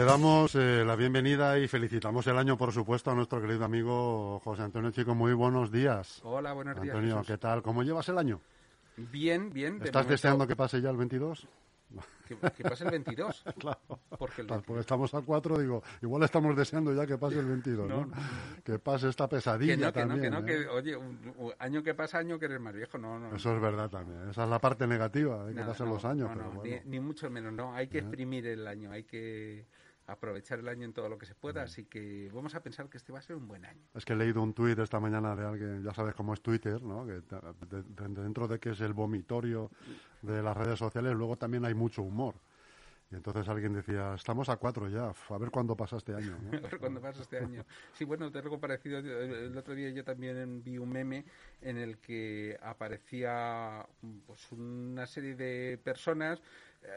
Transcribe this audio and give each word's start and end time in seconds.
damos 0.00 0.54
eh, 0.54 0.84
la 0.84 0.96
bienvenida 0.96 1.58
y 1.58 1.68
felicitamos 1.68 2.26
el 2.26 2.38
año, 2.38 2.56
por 2.56 2.72
supuesto, 2.72 3.10
a 3.10 3.14
nuestro 3.14 3.40
querido 3.40 3.64
amigo 3.64 4.40
José 4.40 4.62
Antonio 4.62 4.90
Chico. 4.90 5.14
Muy 5.14 5.34
buenos 5.34 5.70
días. 5.70 6.20
Hola, 6.24 6.52
buenos 6.54 6.80
días. 6.80 6.94
Antonio, 6.94 7.22
¿qué 7.26 7.36
tal? 7.36 7.62
¿Cómo 7.62 7.82
llevas 7.82 8.08
el 8.08 8.18
año? 8.18 8.40
Bien, 8.96 9.52
bien. 9.52 9.78
De 9.78 9.86
¿Estás 9.86 10.08
deseando 10.08 10.46
que 10.46 10.56
pase 10.56 10.80
ya 10.80 10.90
el 10.90 10.96
22? 10.96 11.46
Que, 12.26 12.62
pase 12.62 12.84
el 12.84 12.90
22. 12.90 13.44
claro. 13.58 13.80
Porque, 14.18 14.46
estamos 14.80 15.12
a 15.12 15.20
4, 15.20 15.58
digo, 15.58 15.82
igual 16.00 16.22
estamos 16.22 16.56
deseando 16.56 16.94
ya 16.94 17.06
que 17.06 17.18
pase 17.18 17.38
el 17.38 17.46
22, 17.46 17.88
¿no? 17.88 18.10
Que 18.64 18.78
pase 18.78 19.08
esta 19.08 19.28
pesadilla 19.28 19.76
que 19.76 19.82
no, 19.82 19.92
también. 19.92 20.22
Que 20.22 20.30
no, 20.30 20.44
que 20.44 20.54
¿eh? 20.54 20.64
no, 20.64 20.70
que, 20.70 20.90
oye, 20.90 20.96
un, 20.96 21.52
año 21.58 21.82
que 21.82 21.94
pasa, 21.94 22.18
año 22.18 22.38
que 22.38 22.46
eres 22.46 22.60
más 22.60 22.74
viejo, 22.74 22.96
no, 22.96 23.18
no. 23.18 23.36
Eso 23.36 23.54
es 23.54 23.60
verdad 23.60 23.90
también. 23.90 24.30
Esa 24.30 24.44
es 24.44 24.50
la 24.50 24.58
parte 24.58 24.86
negativa 24.86 25.44
de 25.44 25.54
que 25.54 25.62
pasen 25.62 25.88
los 25.88 26.04
años. 26.04 26.30
Pero 26.32 26.50
bueno. 26.50 26.76
ni, 26.86 27.00
mucho 27.00 27.28
menos, 27.28 27.52
no. 27.52 27.74
Hay 27.74 27.88
que 27.88 27.98
exprimir 27.98 28.46
el 28.46 28.66
año, 28.66 28.90
hay 28.90 29.04
que 29.04 29.66
aprovechar 30.12 30.58
el 30.58 30.68
año 30.68 30.84
en 30.84 30.92
todo 30.92 31.08
lo 31.08 31.18
que 31.18 31.26
se 31.26 31.34
pueda, 31.34 31.62
así 31.62 31.84
que 31.84 32.30
vamos 32.32 32.54
a 32.54 32.62
pensar 32.62 32.88
que 32.88 32.98
este 32.98 33.12
va 33.12 33.18
a 33.18 33.22
ser 33.22 33.36
un 33.36 33.48
buen 33.48 33.64
año. 33.64 33.82
Es 33.94 34.04
que 34.04 34.12
he 34.12 34.16
leído 34.16 34.42
un 34.42 34.54
tuit 34.54 34.78
esta 34.78 35.00
mañana 35.00 35.34
de 35.34 35.44
alguien, 35.44 35.82
ya 35.82 35.92
sabes 35.94 36.14
cómo 36.14 36.34
es 36.34 36.40
Twitter, 36.40 36.82
¿no? 36.82 37.06
que 37.06 37.20
dentro 38.20 38.48
de 38.48 38.58
que 38.58 38.70
es 38.70 38.80
el 38.80 38.92
vomitorio 38.92 39.70
de 40.22 40.42
las 40.42 40.56
redes 40.56 40.78
sociales, 40.78 41.14
luego 41.14 41.36
también 41.36 41.64
hay 41.64 41.74
mucho 41.74 42.02
humor. 42.02 42.34
Y 43.12 43.16
entonces 43.16 43.46
alguien 43.46 43.74
decía, 43.74 44.14
estamos 44.14 44.48
a 44.48 44.56
cuatro 44.56 44.88
ya, 44.88 45.12
a 45.28 45.38
ver 45.38 45.50
cuándo 45.50 45.76
pasa 45.76 45.98
este 45.98 46.14
año. 46.14 46.34
a 46.52 46.60
ver 46.60 46.78
cuándo 46.78 46.98
pasa 46.98 47.20
este 47.20 47.38
año. 47.38 47.62
Sí, 47.92 48.04
bueno, 48.04 48.32
te 48.32 48.38
algo 48.38 48.58
parecido. 48.58 49.00
El 49.00 49.56
otro 49.56 49.74
día 49.74 49.90
yo 49.90 50.02
también 50.02 50.64
vi 50.64 50.78
un 50.78 50.88
meme 50.88 51.26
en 51.60 51.76
el 51.76 51.98
que 51.98 52.56
aparecía 52.62 53.86
pues, 54.26 54.50
una 54.52 55.06
serie 55.06 55.34
de 55.34 55.78
personas 55.84 56.40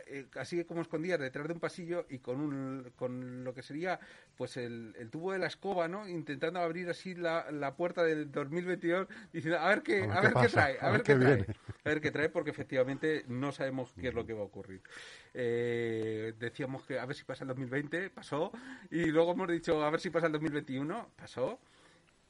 eh, 0.08 0.26
así 0.36 0.64
como 0.66 0.82
escondidas 0.82 1.20
detrás 1.20 1.48
de 1.48 1.54
un 1.54 1.60
pasillo 1.60 2.06
y 2.10 2.20
con 2.20 2.40
un, 2.40 2.92
con 2.96 3.44
lo 3.44 3.54
que 3.54 3.62
sería 3.62 4.00
pues 4.36 4.58
el, 4.58 4.96
el 4.98 5.10
tubo 5.10 5.32
de 5.32 5.40
la 5.40 5.48
escoba, 5.48 5.88
¿no? 5.88 6.08
Intentando 6.08 6.60
abrir 6.60 6.90
así 6.90 7.14
la, 7.14 7.52
la 7.52 7.76
puerta 7.76 8.04
del 8.04 8.32
2022 8.32 9.08
diciendo 9.32 9.60
a 9.60 9.70
ver 9.70 9.84
qué, 9.84 10.04
a 10.04 10.22
ver, 10.22 10.34
qué, 10.34 10.48
trae, 10.48 10.78
a, 10.80 10.90
ver 10.90 11.04
qué, 11.04 11.16
trae, 11.16 11.46
a 11.84 11.90
ver 11.90 12.02
qué 12.02 12.12
trae 12.12 12.30
porque 12.30 12.50
efectivamente 12.50 13.26
no 13.28 13.52
sabemos 13.52 13.94
qué 14.00 14.08
es 14.08 14.14
lo 14.14 14.26
que 14.26 14.34
va 14.34 14.42
a 14.42 14.46
ocurrir. 14.46 14.82
Eh, 15.34 16.34
decíamos 16.40 16.84
que 16.86 16.98
a 16.98 17.06
ver 17.06 17.16
si 17.16 17.24
pasa 17.24 17.44
el 17.44 17.50
2020, 17.50 18.10
pasó 18.10 18.52
y 18.90 19.06
luego 19.06 19.34
hemos 19.34 19.48
dicho 19.50 19.84
a 19.84 19.90
ver 19.92 20.00
si 20.00 20.10
pasa 20.10 20.26
el 20.26 20.32
2021, 20.34 21.12
pasó. 21.16 21.60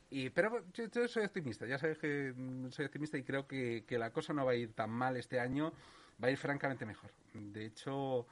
Y, 0.09 0.29
pero 0.29 0.63
yo, 0.74 1.08
soy 1.08 1.25
optimista, 1.25 1.66
ya 1.66 1.78
sabes 1.78 1.97
que 1.97 2.34
soy 2.69 2.85
optimista 2.85 3.18
y 3.18 3.24
creo 3.24 3.47
que, 3.47 3.84
que 3.88 3.97
la 3.97 4.12
cosa 4.12 4.34
no 4.34 4.46
va 4.46 4.52
a 4.52 4.56
ir 4.56 4.74
tan 4.74 4.90
mal 4.91 5.18
este 5.18 5.40
año 5.40 5.74
va 6.22 6.28
a 6.28 6.31
ir 6.31 6.38
francamente 6.38 6.86
mejor. 6.86 7.12
De 7.34 7.66
hecho, 7.66 8.28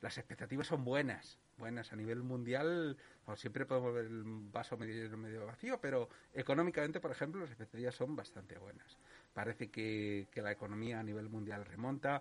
las 0.00 0.18
expectativas 0.18 0.66
son 0.66 0.84
buenas, 0.84 1.38
buenas 1.56 1.92
a 1.92 1.96
nivel 1.96 2.22
mundial. 2.22 2.96
siempre 3.36 3.66
podemos 3.66 3.94
ver 3.94 4.06
el 4.06 4.22
vaso 4.24 4.76
medio, 4.76 5.16
medio 5.16 5.46
vacío, 5.46 5.80
pero 5.80 6.08
económicamente, 6.32 7.00
por 7.00 7.10
ejemplo, 7.10 7.40
las 7.40 7.50
expectativas 7.50 7.94
son 7.94 8.14
bastante 8.16 8.58
buenas. 8.58 8.98
Parece 9.32 9.70
que, 9.70 10.28
la 10.34 10.52
economía 10.52 11.00
a 11.00 11.02
nivel 11.02 11.28
mundial 11.28 11.64
remonta. 11.64 12.20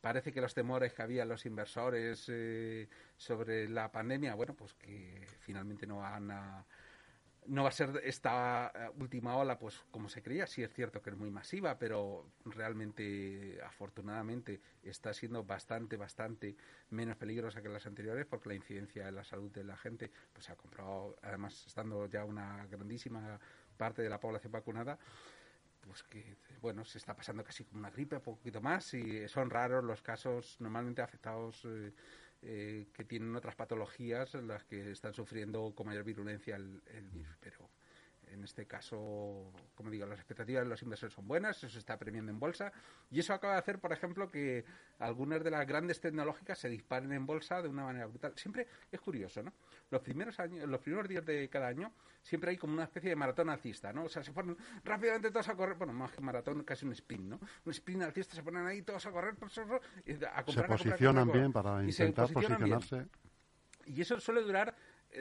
Parece 0.00 0.32
que 0.32 0.40
los 0.40 0.52
temores 0.52 0.92
que 0.92 1.02
había 1.02 1.24
los 1.24 1.46
inversores 1.46 2.24
eh, 2.28 2.88
sobre 3.16 3.68
la 3.68 3.90
pandemia, 3.92 4.34
bueno, 4.34 4.54
pues 4.54 4.74
que 4.74 5.24
finalmente 5.40 5.86
no 5.86 5.98
van 5.98 6.30
a, 6.32 6.64
no 7.46 7.62
va 7.62 7.70
a 7.70 7.72
ser 7.72 8.00
esta 8.04 8.72
eh, 8.74 8.90
última 8.98 9.36
ola, 9.36 9.58
pues 9.58 9.84
como 9.90 10.08
se 10.08 10.22
creía, 10.22 10.46
sí 10.46 10.62
es 10.62 10.72
cierto 10.72 11.02
que 11.02 11.10
es 11.10 11.16
muy 11.16 11.30
masiva, 11.30 11.78
pero 11.78 12.26
realmente, 12.44 13.58
afortunadamente, 13.64 14.60
está 14.82 15.12
siendo 15.12 15.44
bastante, 15.44 15.96
bastante 15.96 16.56
menos 16.90 17.16
peligrosa 17.16 17.62
que 17.62 17.68
las 17.68 17.86
anteriores 17.86 18.26
porque 18.26 18.48
la 18.50 18.54
incidencia 18.54 19.08
en 19.08 19.16
la 19.16 19.24
salud 19.24 19.50
de 19.50 19.64
la 19.64 19.76
gente 19.76 20.10
pues 20.32 20.46
se 20.46 20.52
ha 20.52 20.56
comprobado, 20.56 21.16
además 21.22 21.64
estando 21.66 22.06
ya 22.06 22.24
una 22.24 22.66
grandísima 22.66 23.38
parte 23.76 24.02
de 24.02 24.08
la 24.08 24.20
población 24.20 24.52
vacunada, 24.52 24.98
pues 25.80 26.02
que, 26.04 26.36
bueno, 26.60 26.84
se 26.84 26.98
está 26.98 27.14
pasando 27.14 27.42
casi 27.42 27.64
como 27.64 27.80
una 27.80 27.90
gripe, 27.90 28.16
un 28.16 28.22
poquito 28.22 28.60
más, 28.60 28.94
y 28.94 29.26
son 29.28 29.50
raros 29.50 29.82
los 29.84 30.00
casos 30.00 30.56
normalmente 30.60 31.02
afectados 31.02 31.64
eh, 31.64 31.92
eh, 32.42 32.86
que 32.92 33.04
tienen 33.04 33.34
otras 33.36 33.54
patologías 33.54 34.34
las 34.34 34.64
que 34.64 34.90
están 34.90 35.14
sufriendo 35.14 35.72
con 35.74 35.86
mayor 35.86 36.04
virulencia 36.04 36.56
el, 36.56 36.82
el 36.86 37.08
virus. 37.10 37.36
Pero 37.40 37.70
en 38.32 38.44
este 38.44 38.66
caso, 38.66 39.52
como 39.74 39.90
digo, 39.90 40.06
las 40.06 40.18
expectativas 40.18 40.64
de 40.64 40.68
los 40.68 40.82
inversores 40.82 41.14
son 41.14 41.26
buenas, 41.26 41.56
eso 41.58 41.68
se 41.68 41.78
está 41.78 41.98
premiando 41.98 42.30
en 42.30 42.38
bolsa 42.38 42.72
y 43.10 43.20
eso 43.20 43.34
acaba 43.34 43.54
de 43.54 43.58
hacer, 43.60 43.78
por 43.78 43.92
ejemplo, 43.92 44.30
que 44.30 44.64
algunas 44.98 45.42
de 45.44 45.50
las 45.50 45.66
grandes 45.66 46.00
tecnológicas 46.00 46.58
se 46.58 46.68
disparen 46.68 47.12
en 47.12 47.26
bolsa 47.26 47.62
de 47.62 47.68
una 47.68 47.84
manera 47.84 48.06
brutal. 48.06 48.32
Siempre 48.36 48.66
es 48.90 49.00
curioso, 49.00 49.42
¿no? 49.42 49.52
Los 49.90 50.00
primeros 50.02 50.38
años, 50.40 50.68
los 50.68 50.80
primeros 50.80 51.08
días 51.08 51.24
de 51.24 51.48
cada 51.48 51.68
año 51.68 51.92
siempre 52.22 52.50
hay 52.50 52.56
como 52.56 52.74
una 52.74 52.84
especie 52.84 53.10
de 53.10 53.16
maratón 53.16 53.50
alcista, 53.50 53.92
¿no? 53.92 54.04
O 54.04 54.08
sea, 54.08 54.22
se 54.22 54.32
ponen 54.32 54.56
rápidamente 54.84 55.30
todos 55.30 55.48
a 55.48 55.54
correr, 55.54 55.76
bueno, 55.76 55.92
más 55.92 56.12
que 56.12 56.20
maratón, 56.20 56.62
casi 56.64 56.86
un 56.86 56.92
sprint, 56.92 57.24
¿no? 57.24 57.40
Un 57.64 57.72
sprint 57.72 58.02
alcista, 58.02 58.34
se 58.34 58.42
ponen 58.42 58.66
ahí 58.66 58.82
todos 58.82 59.04
a 59.06 59.10
correr, 59.10 59.34
a 59.34 60.44
comprar, 60.44 60.44
se 60.44 60.62
posicionan 60.64 61.30
bien 61.30 61.52
para 61.52 61.82
intentar 61.84 62.32
posicionarse. 62.32 63.06
Y 63.86 64.00
eso 64.00 64.20
suele 64.20 64.42
durar 64.42 64.74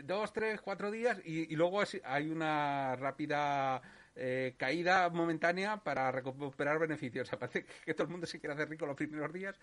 dos, 0.03 0.33
tres, 0.33 0.61
cuatro 0.61 0.91
días 0.91 1.19
y, 1.25 1.55
luego 1.55 1.81
hay 2.03 2.29
una 2.29 2.95
rápida 2.95 3.81
eh, 4.15 4.55
caída 4.57 5.09
momentánea 5.09 5.77
para 5.77 6.11
recuperar 6.11 6.79
beneficios. 6.79 7.31
O 7.33 7.39
parece 7.39 7.65
que, 7.85 7.93
todo 7.93 8.03
el 8.03 8.11
mundo 8.11 8.27
se 8.27 8.39
quiere 8.39 8.53
hacer 8.53 8.69
rico 8.69 8.85
los 8.85 8.95
primeros 8.95 9.31
días. 9.31 9.57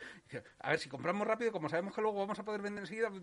A 0.60 0.70
ver, 0.70 0.78
si 0.78 0.88
compramos 0.88 1.26
rápido, 1.26 1.52
como 1.52 1.68
sabemos 1.68 1.94
que 1.94 2.00
luego 2.00 2.18
vamos 2.18 2.38
a 2.38 2.44
poder 2.44 2.62
vender 2.62 2.82
enseguida, 2.82 3.10
pues, 3.10 3.22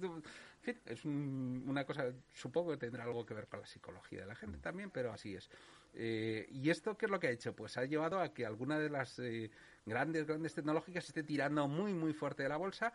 en 0.66 0.82
es 0.86 1.06
una 1.06 1.84
cosa, 1.86 2.12
supongo 2.34 2.72
que 2.72 2.78
tendrá 2.78 3.04
algo 3.04 3.26
que 3.26 3.34
ver 3.34 3.48
con 3.48 3.62
la 3.62 3.66
psicología 3.66 4.22
de 4.22 4.28
la 4.28 4.36
gente 4.36 4.60
también, 4.60 4.92
pero 4.92 5.12
así 5.12 5.36
es. 5.36 5.50
Eh, 5.94 6.48
¿Y 6.52 6.70
esto 6.70 6.98
qué 6.98 7.06
es 7.06 7.12
lo 7.12 7.20
que 7.20 7.28
ha 7.28 7.32
hecho? 7.32 7.56
Pues 7.56 7.78
ha 7.78 7.86
llevado 7.86 8.20
a 8.20 8.34
que 8.34 8.46
alguna 8.46 8.78
de 8.78 8.90
las 8.90 9.18
eh, 9.20 9.50
grandes, 9.86 10.28
grandes 10.28 10.54
tecnológicas 10.54 11.08
esté 11.08 11.24
tirando 11.24 11.68
muy, 11.68 11.94
muy 11.94 12.14
fuerte 12.14 12.44
de 12.44 12.50
la 12.50 12.58
bolsa 12.58 12.94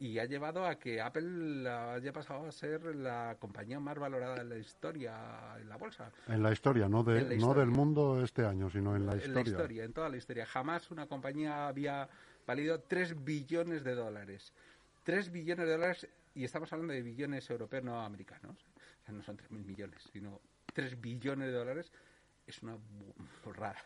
y 0.00 0.18
ha 0.18 0.26
llevado 0.26 0.64
a 0.64 0.78
que 0.78 1.00
Apple 1.00 1.68
haya 1.68 2.12
pasado 2.12 2.46
a 2.46 2.52
ser 2.52 2.94
la 2.94 3.36
compañía 3.40 3.80
más 3.80 3.98
valorada 3.98 4.40
en 4.40 4.48
la 4.48 4.56
historia 4.56 5.56
en 5.60 5.68
la 5.68 5.76
bolsa. 5.76 6.12
En 6.28 6.42
la 6.42 6.52
historia, 6.52 6.88
no, 6.88 7.02
de, 7.02 7.36
no 7.36 7.52
del 7.52 7.70
mundo 7.70 8.22
este 8.22 8.46
año, 8.46 8.70
sino 8.70 8.94
en 8.94 9.06
la 9.06 9.16
historia. 9.16 9.28
En 9.28 9.34
la 9.34 9.50
historia, 9.50 9.84
en 9.84 9.92
toda 9.92 10.08
la 10.08 10.16
historia. 10.16 10.46
Jamás 10.46 10.90
una 10.92 11.06
compañía 11.06 11.66
había 11.66 12.08
valido 12.46 12.80
3 12.80 13.24
billones 13.24 13.82
de 13.82 13.94
dólares. 13.94 14.52
3 15.02 15.32
billones 15.32 15.66
de 15.66 15.72
dólares, 15.72 16.08
y 16.34 16.44
estamos 16.44 16.72
hablando 16.72 16.94
de 16.94 17.02
billones 17.02 17.48
europeos, 17.50 17.82
no 17.82 18.00
americanos. 18.00 18.56
O 19.02 19.04
sea, 19.04 19.14
no 19.14 19.22
son 19.22 19.36
3.000 19.36 19.64
millones, 19.64 20.08
sino 20.12 20.40
3 20.74 21.00
billones 21.00 21.48
de 21.48 21.54
dólares. 21.54 21.90
Es 22.46 22.62
una 22.62 22.76
burrada. 23.44 23.82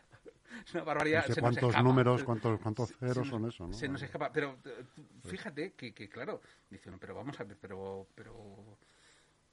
Es 0.65 0.75
una 0.75 0.85
barbaridad. 0.85 1.27
No 1.29 1.35
sé 1.35 1.41
cuántos 1.41 1.83
números, 1.83 2.25
cuántos, 2.25 2.61
cuántos 2.61 2.93
ceros 2.97 3.29
son 3.29 3.49
eso, 3.49 3.67
¿no? 3.67 3.73
Se 3.75 3.89
nos 3.89 4.03
escapa. 4.03 4.33
Pero 4.33 4.59
eh, 4.65 4.85
fíjate 5.25 5.73
que, 5.75 5.93
que, 5.93 6.09
claro, 6.09 6.41
dicen, 6.71 6.99
pero 6.99 7.15
vamos 7.15 7.39
a 7.41 7.45
ver, 7.45 7.57
pero, 7.61 8.07
pero 8.15 8.79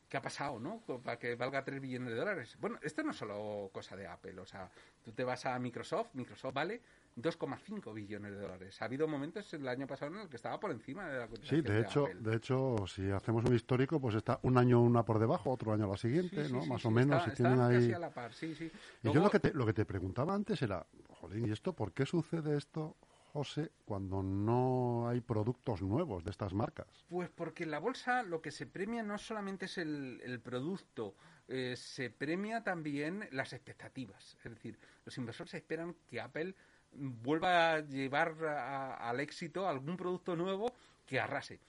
¿qué 0.09 0.17
ha 0.17 0.21
pasado, 0.21 0.59
no? 0.59 0.81
Para 1.03 1.17
que 1.17 1.35
valga 1.35 1.63
3 1.63 1.79
billones 1.79 2.09
de 2.09 2.15
dólares. 2.15 2.57
Bueno, 2.59 2.79
esto 2.81 3.03
no 3.03 3.11
es 3.11 3.17
solo 3.17 3.69
cosa 3.71 3.95
de 3.95 4.07
Apple, 4.07 4.39
o 4.39 4.45
sea, 4.45 4.69
tú 5.03 5.11
te 5.11 5.23
vas 5.23 5.45
a 5.45 5.57
Microsoft, 5.59 6.09
Microsoft 6.15 6.53
vale 6.53 6.81
2,5 7.15 7.93
billones 7.93 8.31
de 8.31 8.37
dólares. 8.39 8.81
Ha 8.81 8.85
habido 8.85 9.07
momentos 9.07 9.53
el 9.53 9.67
año 9.67 9.85
pasado 9.85 10.15
en 10.15 10.21
el 10.21 10.29
que 10.29 10.37
estaba 10.37 10.59
por 10.59 10.71
encima 10.71 11.07
de 11.07 11.19
la 11.19 11.27
Sí, 11.43 11.61
de 11.61 11.81
hecho, 11.81 12.07
de, 12.19 12.35
hecho, 12.35 12.87
si 12.87 13.11
hacemos 13.11 13.45
un 13.45 13.55
histórico, 13.55 13.99
pues 13.99 14.15
está 14.15 14.39
un 14.43 14.57
año 14.57 14.81
una 14.81 15.03
por 15.03 15.19
debajo, 15.19 15.51
otro 15.51 15.73
año 15.73 15.87
la 15.87 15.97
siguiente, 15.97 16.49
¿no? 16.49 16.65
Más 16.65 16.83
o 16.85 16.91
menos, 16.91 17.23
si 17.23 17.31
tienen 17.31 17.59
ahí. 17.59 17.91
A 17.91 17.99
la 17.99 18.09
par, 18.09 18.33
sí, 18.33 18.55
sí. 18.55 18.71
Y 19.03 19.11
yo 19.11 19.21
lo 19.21 19.29
que 19.29 19.39
te, 19.39 19.53
lo 19.53 19.65
que 19.65 19.73
te 19.73 19.85
preguntaba 19.85 20.33
antes 20.33 20.61
era, 20.61 20.85
jolín, 21.09 21.47
¿y 21.47 21.51
esto 21.51 21.73
por 21.73 21.93
qué 21.93 22.05
sucede 22.05 22.57
esto? 22.57 22.95
José, 23.33 23.71
cuando 23.85 24.23
no 24.23 25.07
hay 25.07 25.21
productos 25.21 25.81
nuevos 25.81 26.23
de 26.23 26.31
estas 26.31 26.53
marcas? 26.53 26.87
Pues 27.09 27.29
porque 27.29 27.63
en 27.63 27.71
la 27.71 27.79
bolsa 27.79 28.23
lo 28.23 28.41
que 28.41 28.51
se 28.51 28.65
premia 28.65 29.03
no 29.03 29.17
solamente 29.17 29.65
es 29.65 29.77
el, 29.77 30.41
producto, 30.43 31.15
eh, 31.47 31.75
se 31.75 32.09
premia 32.09 32.63
también 32.63 33.27
las 33.31 33.53
expectativas. 33.53 34.35
Es 34.43 34.51
decir, 34.51 34.79
los 35.05 35.17
inversores 35.17 35.53
esperan 35.53 35.95
que 36.07 36.19
Apple 36.19 36.55
vuelva 36.91 37.73
a 37.73 37.79
llevar 37.81 38.43
al 38.43 39.19
éxito 39.19 39.67
algún 39.67 39.95
producto 39.95 40.35
nuevo 40.35 40.73
que 41.05 41.19
arrase. 41.19 41.59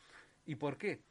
¿Y 0.47 0.55
por 0.55 0.79
qué? 0.79 1.03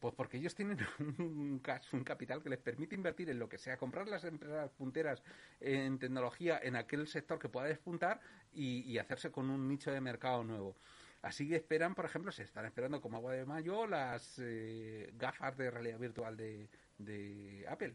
Pues 0.00 0.14
porque 0.14 0.36
ellos 0.36 0.54
tienen 0.54 0.78
un, 0.98 1.60
un, 1.92 2.04
capital 2.04 2.42
que 2.42 2.50
les 2.50 2.58
permite 2.58 2.94
invertir 2.94 3.30
en 3.30 3.38
lo 3.38 3.48
que 3.48 3.58
sea, 3.58 3.76
comprar 3.76 4.08
las 4.08 4.24
empresas 4.24 4.70
punteras 4.70 5.22
en 5.60 5.98
tecnología 5.98 6.60
en 6.62 6.76
aquel 6.76 7.08
sector 7.08 7.38
que 7.38 7.48
pueda 7.48 7.66
despuntar 7.66 8.20
y, 8.52 8.98
hacerse 8.98 9.30
con 9.30 9.50
un 9.50 9.68
nicho 9.68 9.90
de 9.90 10.00
mercado 10.00 10.44
nuevo. 10.44 10.76
Así 11.22 11.48
que 11.48 11.56
esperan, 11.56 11.94
por 11.94 12.04
ejemplo, 12.04 12.30
se 12.30 12.44
están 12.44 12.64
esperando 12.64 13.00
como 13.00 13.16
agua 13.16 13.32
de 13.32 13.44
mayo 13.44 13.86
las 13.86 14.38
eh, 14.38 15.12
gafas 15.16 15.56
de 15.56 15.70
realidad 15.70 15.98
virtual 15.98 16.36
de, 16.36 16.68
de 16.98 17.66
Apple 17.68 17.94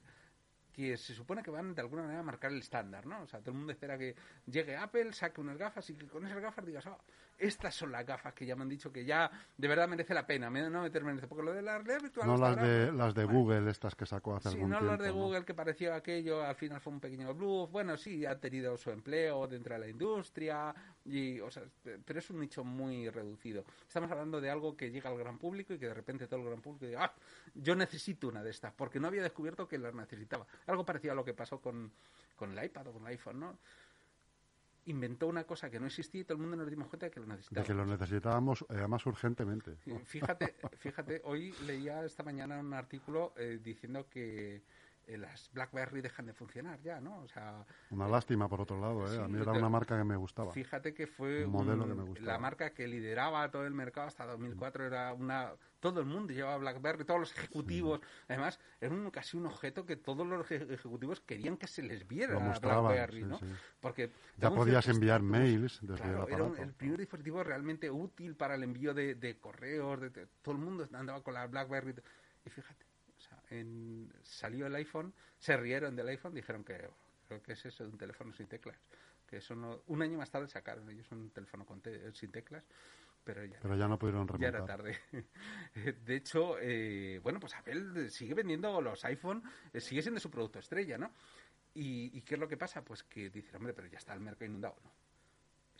que 0.73 0.97
se 0.97 1.13
supone 1.13 1.43
que 1.43 1.51
van 1.51 1.75
de 1.75 1.81
alguna 1.81 2.01
manera 2.01 2.21
a 2.21 2.23
marcar 2.23 2.51
el 2.51 2.57
estándar, 2.57 3.05
¿no? 3.05 3.21
O 3.21 3.27
sea, 3.27 3.39
todo 3.39 3.51
el 3.51 3.57
mundo 3.57 3.71
espera 3.71 3.97
que 3.97 4.15
llegue 4.47 4.75
Apple, 4.75 5.13
saque 5.13 5.39
unas 5.39 5.57
gafas 5.57 5.87
y 5.91 5.95
que 5.95 6.07
con 6.07 6.25
esas 6.25 6.41
gafas 6.41 6.65
digas, 6.65 6.85
oh, 6.87 6.97
estas 7.37 7.75
son 7.75 7.91
las 7.91 8.05
gafas 8.05 8.33
que 8.33 8.45
ya 8.45 8.55
me 8.55 8.63
han 8.63 8.69
dicho 8.69 8.91
que 8.91 9.05
ya 9.05 9.29
de 9.57 9.67
verdad 9.67 9.87
merece 9.87 10.13
la 10.13 10.25
pena, 10.25 10.49
no 10.49 10.81
meterme 10.81 11.11
en 11.11 11.17
eso, 11.17 11.27
porque 11.27 11.43
lo 11.43 11.53
de 11.53 11.61
la 11.61 11.77
realidad 11.77 12.01
virtual... 12.01 12.27
No 12.27 12.37
las 12.37 12.55
de, 12.55 12.91
las 12.91 13.13
de 13.13 13.25
Google, 13.25 13.69
estas 13.69 13.95
que 13.95 14.05
sacó 14.05 14.35
hace 14.35 14.49
sí, 14.49 14.55
algún 14.55 14.69
no 14.69 14.77
tiempo. 14.77 14.95
las 14.95 15.01
de 15.03 15.11
Google 15.11 15.45
que 15.45 15.53
pareció 15.53 15.93
aquello, 15.93 16.43
al 16.43 16.55
final 16.55 16.79
fue 16.79 16.93
un 16.93 16.99
pequeño 16.99 17.33
bluff, 17.33 17.71
bueno, 17.71 17.97
sí, 17.97 18.25
ha 18.25 18.39
tenido 18.39 18.77
su 18.77 18.91
empleo 18.91 19.47
dentro 19.47 19.73
de 19.73 19.79
la 19.79 19.87
industria, 19.87 20.73
y, 21.05 21.39
o 21.39 21.51
sea, 21.51 21.63
pero 22.05 22.19
es 22.19 22.29
un 22.29 22.39
nicho 22.39 22.63
muy 22.63 23.09
reducido. 23.09 23.65
Estamos 23.87 24.09
hablando 24.11 24.39
de 24.39 24.49
algo 24.49 24.75
que 24.75 24.91
llega 24.91 25.09
al 25.09 25.17
gran 25.17 25.37
público 25.37 25.73
y 25.73 25.79
que 25.79 25.87
de 25.87 25.93
repente 25.93 26.27
todo 26.27 26.39
el 26.41 26.47
gran 26.47 26.61
público 26.61 26.85
diga, 26.85 27.05
ah, 27.05 27.13
yo 27.55 27.75
necesito 27.75 28.27
una 28.27 28.43
de 28.43 28.51
estas, 28.51 28.73
porque 28.73 28.99
no 28.99 29.07
había 29.07 29.23
descubierto 29.23 29.67
que 29.67 29.77
las 29.77 29.93
necesitaba. 29.93 30.45
Algo 30.67 30.85
parecido 30.85 31.13
a 31.13 31.15
lo 31.15 31.25
que 31.25 31.33
pasó 31.33 31.59
con, 31.59 31.91
con 32.35 32.57
el 32.57 32.65
iPad 32.65 32.87
o 32.87 32.93
con 32.93 33.01
el 33.03 33.09
iPhone, 33.09 33.39
¿no? 33.39 33.57
Inventó 34.85 35.27
una 35.27 35.45
cosa 35.45 35.69
que 35.69 35.79
no 35.79 35.85
existía 35.87 36.21
y 36.21 36.23
todo 36.25 36.35
el 36.35 36.41
mundo 36.41 36.57
nos 36.57 36.69
dimos 36.69 36.87
cuenta 36.89 37.05
de 37.05 37.11
que 37.11 37.19
lo 37.19 37.25
De 37.25 37.31
necesitábamos. 37.33 37.67
que 37.67 37.73
lo 37.73 37.85
necesitábamos, 37.85 38.61
eh, 38.63 38.65
además, 38.69 39.05
urgentemente. 39.05 39.77
Fíjate, 40.05 40.55
fíjate, 40.79 41.21
hoy 41.23 41.53
leía 41.65 42.03
esta 42.03 42.23
mañana 42.23 42.59
un 42.59 42.73
artículo 42.73 43.33
eh, 43.37 43.59
diciendo 43.63 44.07
que 44.09 44.61
las 45.07 45.49
BlackBerry 45.53 46.01
dejan 46.01 46.25
de 46.25 46.33
funcionar 46.33 46.79
ya, 46.81 46.99
¿no? 47.01 47.19
O 47.19 47.27
sea, 47.27 47.65
Una 47.89 48.07
lástima, 48.07 48.47
por 48.47 48.61
otro 48.61 48.79
lado, 48.79 49.05
¿eh? 49.13 49.23
A 49.23 49.27
mí 49.27 49.39
era 49.41 49.51
una 49.51 49.69
marca 49.69 49.97
que 49.97 50.03
me 50.03 50.15
gustaba. 50.15 50.51
Fíjate 50.53 50.93
que 50.93 51.07
fue 51.07 51.45
Un 51.45 51.51
modelo 51.51 51.83
un- 51.83 51.89
que 51.89 51.95
me 51.95 52.03
gustaba. 52.03 52.31
la 52.33 52.39
marca 52.39 52.69
que 52.73 52.87
lideraba 52.87 53.49
todo 53.51 53.65
el 53.65 53.73
mercado 53.73 54.07
hasta 54.07 54.25
2004 54.25 54.85
era 54.85 55.13
una 55.13 55.53
todo 55.79 55.99
el 55.99 56.05
mundo 56.05 56.31
llevaba 56.31 56.57
BlackBerry, 56.59 57.03
todos 57.03 57.19
los 57.19 57.31
ejecutivos, 57.37 57.99
además 58.29 58.57
era 58.79 58.95
un, 58.95 59.11
casi 59.11 59.35
un 59.35 59.45
objeto 59.47 59.85
que 59.85 59.97
todos 59.97 60.25
los 60.25 60.49
eje- 60.49 60.71
ejecutivos 60.73 61.19
querían 61.19 61.57
que 61.57 61.67
se 61.67 61.83
les 61.83 62.07
viera 62.07 62.31
Lo 62.33 62.39
a 62.39 62.43
mostraban, 62.43 62.85
BlackBerry, 62.85 63.19
sí, 63.23 63.25
¿no? 63.25 63.39
Porque 63.81 64.09
Ya 64.37 64.49
podías 64.49 64.87
enviar 64.87 65.21
mails 65.21 65.79
desde 65.81 65.95
Claro, 66.03 66.23
el 66.25 66.33
era 66.33 66.45
aparato. 66.45 66.63
el 66.63 66.73
primer 66.73 66.99
dispositivo 66.99 67.43
realmente 67.43 67.91
útil 67.91 68.35
para 68.37 68.55
el 68.55 68.63
envío 68.63 68.93
de, 68.93 69.15
de 69.15 69.37
correos, 69.39 69.99
de, 69.99 70.09
de- 70.11 70.27
todo 70.41 70.55
el 70.55 70.61
mundo 70.61 70.87
andaba 70.93 71.21
con 71.21 71.33
la 71.33 71.45
BlackBerry 71.47 71.95
y 72.45 72.49
fíjate, 72.49 72.85
en- 73.59 74.11
salió 74.23 74.67
el 74.67 74.75
iPhone, 74.75 75.13
se 75.37 75.55
rieron 75.57 75.95
del 75.95 76.07
iPhone, 76.09 76.33
dijeron 76.33 76.63
que 76.63 76.89
que 77.45 77.53
es 77.53 77.65
eso 77.65 77.83
de 77.83 77.89
un 77.89 77.97
teléfono 77.97 78.31
sin 78.33 78.45
teclas, 78.47 78.77
que 79.25 79.37
eso 79.37 79.55
no, 79.55 79.81
un 79.87 80.01
año 80.03 80.17
más 80.19 80.29
tarde 80.29 80.47
sacaron 80.47 80.87
ellos 80.91 81.11
un 81.11 81.31
teléfono 81.31 81.65
con 81.65 81.81
te- 81.81 82.11
sin 82.13 82.31
teclas, 82.31 82.63
pero 83.23 83.43
ya 83.45 83.57
Pero 83.59 83.75
ya 83.75 83.87
no 83.87 83.97
pudieron 83.97 84.27
ya 84.39 84.49
era 84.49 84.59
remontar. 84.59 84.77
tarde. 84.77 84.99
De 86.05 86.15
hecho, 86.15 86.59
eh, 86.59 87.19
bueno, 87.23 87.39
pues 87.39 87.55
Apple 87.55 88.09
sigue 88.09 88.35
vendiendo 88.35 88.79
los 88.81 89.03
iPhone, 89.05 89.41
eh, 89.71 89.79
sigue 89.81 90.01
siendo 90.03 90.19
su 90.19 90.29
producto 90.29 90.59
estrella, 90.59 90.97
¿no? 90.99 91.11
¿Y, 91.73 92.15
y 92.15 92.21
qué 92.21 92.35
es 92.35 92.39
lo 92.39 92.47
que 92.47 92.57
pasa? 92.57 92.83
Pues 92.83 93.01
que 93.03 93.29
dicen, 93.31 93.55
hombre, 93.55 93.73
pero 93.73 93.87
ya 93.87 93.97
está 93.97 94.13
el 94.13 94.19
mercado 94.19 94.45
inundado, 94.45 94.75
¿no? 94.83 94.91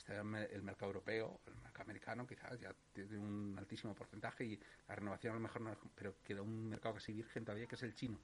Está 0.04 0.18
el 0.18 0.26
me- 0.26 0.44
el 0.46 0.62
mercado 0.64 0.88
europeo, 0.88 1.40
el 1.48 1.56
mercado 1.56 1.84
americano 1.84 2.28
quizás 2.28 2.60
ya 2.60 2.76
tiene 2.92 3.18
un 3.18 3.56
altísimo 3.58 3.96
porcentaje 3.96 4.44
y 4.44 4.60
la 4.90 4.96
renovación 4.96 5.32
a 5.32 5.36
lo 5.36 5.40
mejor 5.42 5.62
no, 5.62 5.78
pero 5.96 6.16
queda 6.22 6.42
un 6.42 6.68
mercado 6.68 6.96
casi 6.96 7.14
virgen 7.14 7.46
todavía 7.46 7.68
que 7.68 7.76
es 7.76 7.84
el 7.84 7.96
chino. 7.96 8.20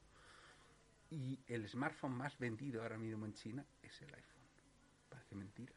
Y 1.10 1.40
el 1.48 1.68
smartphone 1.70 2.12
más 2.14 2.38
vendido 2.38 2.84
ahora 2.84 2.98
mismo 2.98 3.26
en 3.26 3.34
China 3.34 3.66
es 3.82 4.02
el 4.02 4.14
iPhone. 4.14 4.44
Parece 5.08 5.36
mentira. 5.36 5.74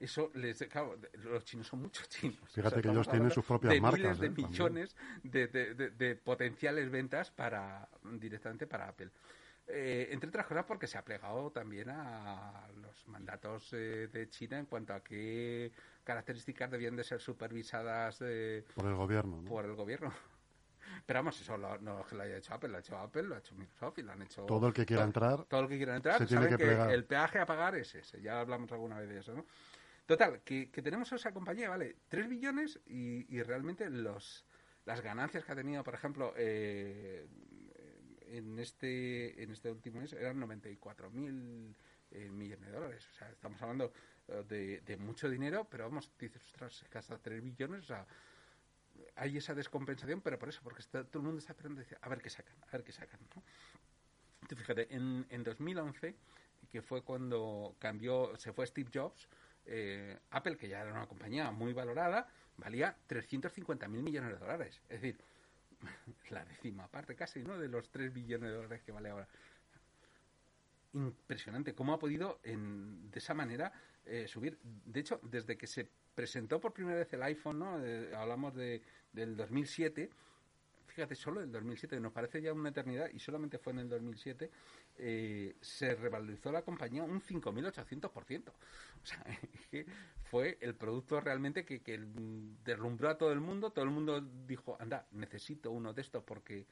Eso 0.00 0.32
les 0.34 0.58
claro, 0.68 0.98
los 1.22 1.44
chinos 1.44 1.68
son 1.68 1.80
muchos 1.82 2.08
chinos. 2.08 2.50
Fíjate 2.52 2.82
que 2.82 2.88
ellos 2.88 3.08
tienen 3.08 3.30
sus 3.30 3.44
propias 3.44 3.72
de 3.72 3.80
marcas, 3.80 4.00
miles 4.00 4.18
de 4.18 4.26
¿eh? 4.26 4.30
Millones 4.30 4.96
de, 5.22 5.46
de- 5.46 5.74
de- 5.74 5.90
de 5.90 6.16
potenciales 6.16 6.90
ventas 6.90 7.30
para 7.30 7.88
directamente 8.02 8.66
para 8.66 8.88
Apple. 8.88 9.10
Eh, 9.66 10.08
entre 10.10 10.28
otras 10.28 10.46
cosas 10.46 10.64
porque 10.66 10.86
se 10.86 10.98
ha 10.98 11.04
plegado 11.04 11.50
también 11.50 11.88
a 11.90 12.68
los 12.82 13.08
mandatos 13.08 13.72
eh, 13.72 14.08
de 14.12 14.28
China 14.28 14.58
en 14.58 14.66
cuanto 14.66 14.92
a 14.92 15.02
qué 15.02 15.72
características 16.04 16.70
debían 16.70 16.96
de 16.96 17.04
ser 17.04 17.18
supervisadas 17.20 18.18
Por 18.74 18.86
el 18.86 18.94
gobierno, 18.94 19.40
¿no? 19.40 19.48
por 19.48 19.64
el 19.64 19.74
gobierno. 19.74 20.12
Pero 21.06 21.18
vamos, 21.20 21.40
eso 21.40 21.56
lo- 21.56 21.78
no 21.78 22.00
es 22.00 22.06
que 22.06 22.14
lo 22.14 22.22
haya 22.22 22.36
hecho 22.36 22.54
Apple, 22.54 22.68
lo 22.68 22.76
ha 22.76 22.80
hecho 22.80 22.98
Apple, 22.98 23.22
lo 23.22 23.34
ha 23.34 23.38
hecho 23.38 23.54
Microsoft 23.54 23.98
y 23.98 24.02
lo 24.02 24.12
han 24.12 24.22
hecho... 24.22 24.44
Todo 24.46 24.66
el 24.68 24.74
que 24.74 24.84
quiera 24.84 25.02
todo- 25.02 25.08
entrar 25.08 25.44
Todo 25.46 25.60
el 25.62 25.68
que 25.68 25.76
quiera 25.78 25.96
entrar, 25.96 26.18
se 26.18 26.26
tiene 26.26 26.42
saben 26.44 26.56
que 26.58 26.92
el 26.94 27.04
peaje 27.06 27.38
a 27.38 27.46
pagar 27.46 27.74
es 27.74 27.94
ese. 27.94 28.20
Ya 28.20 28.40
hablamos 28.40 28.70
alguna 28.70 28.98
vez 29.00 29.08
de 29.08 29.18
eso, 29.20 29.34
¿no? 29.34 29.46
Total, 30.06 30.42
que, 30.42 30.70
que 30.70 30.82
tenemos 30.82 31.10
esa 31.12 31.32
compañía, 31.32 31.70
¿vale? 31.70 31.96
3 32.08 32.28
billones 32.28 32.78
y, 32.86 33.34
y 33.34 33.42
realmente 33.42 33.88
los 33.88 34.44
las 34.84 35.00
ganancias 35.00 35.44
que 35.46 35.52
ha 35.52 35.56
tenido, 35.56 35.82
por 35.82 35.94
ejemplo, 35.94 36.34
eh, 36.36 37.26
en 38.28 38.58
este 38.58 39.42
en 39.42 39.50
este 39.50 39.70
último 39.70 40.00
mes 40.00 40.12
eran 40.12 40.38
94 40.40 41.10
mil 41.10 41.74
eh, 42.10 42.30
millones 42.30 42.66
de 42.66 42.72
dólares. 42.72 43.08
O 43.10 43.14
sea, 43.14 43.30
estamos 43.30 43.60
hablando 43.62 43.92
eh, 44.28 44.44
de, 44.48 44.80
de 44.80 44.96
mucho 44.96 45.28
dinero, 45.28 45.66
pero 45.70 45.84
vamos, 45.84 46.10
dices, 46.18 46.42
ostras, 46.44 46.82
es 46.82 46.88
que 46.88 46.98
hasta 46.98 47.18
3 47.18 47.42
billones, 47.42 47.82
o 47.82 47.86
sea, 47.86 48.06
hay 49.16 49.36
esa 49.36 49.54
descompensación, 49.54 50.20
pero 50.20 50.38
por 50.38 50.48
eso, 50.48 50.60
porque 50.62 50.80
está- 50.80 51.04
todo 51.04 51.20
el 51.20 51.26
mundo 51.26 51.38
está 51.38 51.52
esperando 51.52 51.80
decir, 51.80 51.98
a 52.00 52.08
ver 52.08 52.20
qué 52.22 52.30
sacan, 52.30 52.56
a 52.62 52.70
ver 52.72 52.84
qué 52.84 52.92
sacan, 52.92 53.20
¿no? 53.34 53.42
Tú 54.48 54.56
fíjate, 54.56 54.94
en, 54.94 55.26
en 55.30 55.42
2011, 55.42 56.14
que 56.70 56.82
fue 56.82 57.02
cuando 57.02 57.74
cambió, 57.78 58.36
se 58.36 58.52
fue 58.52 58.66
Steve 58.66 58.90
Jobs, 58.92 59.28
eh, 59.66 60.18
Apple, 60.30 60.56
que 60.56 60.68
ya 60.68 60.80
era 60.80 60.92
una 60.92 61.06
compañía 61.06 61.50
muy 61.50 61.72
valorada, 61.72 62.28
valía 62.56 62.96
350 63.06 63.88
mil 63.88 64.02
millones 64.02 64.32
de 64.32 64.38
dólares. 64.38 64.80
Es 64.88 65.00
decir, 65.00 65.18
la 66.30 66.44
décima 66.44 66.88
parte 66.88 67.14
casi, 67.14 67.42
¿no? 67.42 67.58
De 67.58 67.68
los 67.68 67.90
3 67.90 68.12
billones 68.12 68.50
de 68.50 68.56
dólares 68.56 68.82
que 68.82 68.92
vale 68.92 69.10
ahora. 69.10 69.28
Impresionante 70.92 71.74
cómo 71.74 71.92
ha 71.92 71.98
podido 71.98 72.40
en, 72.44 73.10
de 73.10 73.18
esa 73.18 73.34
manera 73.34 73.72
eh, 74.06 74.28
subir. 74.28 74.58
De 74.62 75.00
hecho, 75.00 75.20
desde 75.22 75.56
que 75.56 75.66
se 75.66 75.88
presentó 76.14 76.60
por 76.60 76.72
primera 76.72 76.98
vez 76.98 77.12
el 77.12 77.22
iPhone, 77.22 77.58
¿no? 77.58 77.84
Eh, 77.84 78.14
hablamos 78.14 78.54
de, 78.54 78.82
del 79.12 79.36
2007. 79.36 80.10
Fíjate, 80.94 81.16
solo 81.16 81.40
el 81.40 81.50
2007, 81.50 81.98
nos 81.98 82.12
parece 82.12 82.40
ya 82.40 82.52
una 82.52 82.68
eternidad, 82.68 83.10
y 83.12 83.18
solamente 83.18 83.58
fue 83.58 83.72
en 83.72 83.80
el 83.80 83.88
2007, 83.88 84.48
eh, 84.98 85.56
se 85.60 85.92
revalorizó 85.96 86.52
la 86.52 86.62
compañía 86.62 87.02
un 87.02 87.20
5.800%. 87.20 88.48
O 88.48 88.52
sea, 89.02 89.24
que 89.72 89.86
fue 90.30 90.56
el 90.60 90.76
producto 90.76 91.20
realmente 91.20 91.64
que, 91.64 91.82
que 91.82 91.98
deslumbró 92.64 93.08
a 93.08 93.18
todo 93.18 93.32
el 93.32 93.40
mundo. 93.40 93.70
Todo 93.70 93.84
el 93.84 93.90
mundo 93.90 94.20
dijo, 94.46 94.76
anda, 94.78 95.04
necesito 95.10 95.72
uno 95.72 95.92
de 95.92 96.00
estos 96.00 96.22
porque 96.22 96.64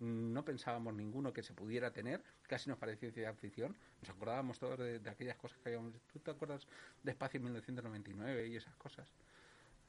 no 0.00 0.44
pensábamos 0.44 0.94
ninguno 0.94 1.32
que 1.32 1.42
se 1.42 1.54
pudiera 1.54 1.92
tener, 1.92 2.22
casi 2.46 2.68
nos 2.68 2.78
parecía 2.78 3.10
ciencia 3.10 3.32
ficción, 3.34 3.76
nos 4.00 4.10
acordábamos 4.10 4.58
todos 4.58 4.78
de, 4.78 5.00
aquellas 5.08 5.36
cosas 5.36 5.58
que 5.58 5.68
habíamos 5.68 5.92
¿Tú 6.12 6.18
te 6.18 6.30
acuerdas 6.30 6.66
de 7.02 7.10
Espacio 7.10 7.38
en 7.38 7.44
1999 7.44 8.48
y 8.48 8.56
esas 8.56 8.74
cosas? 8.76 9.08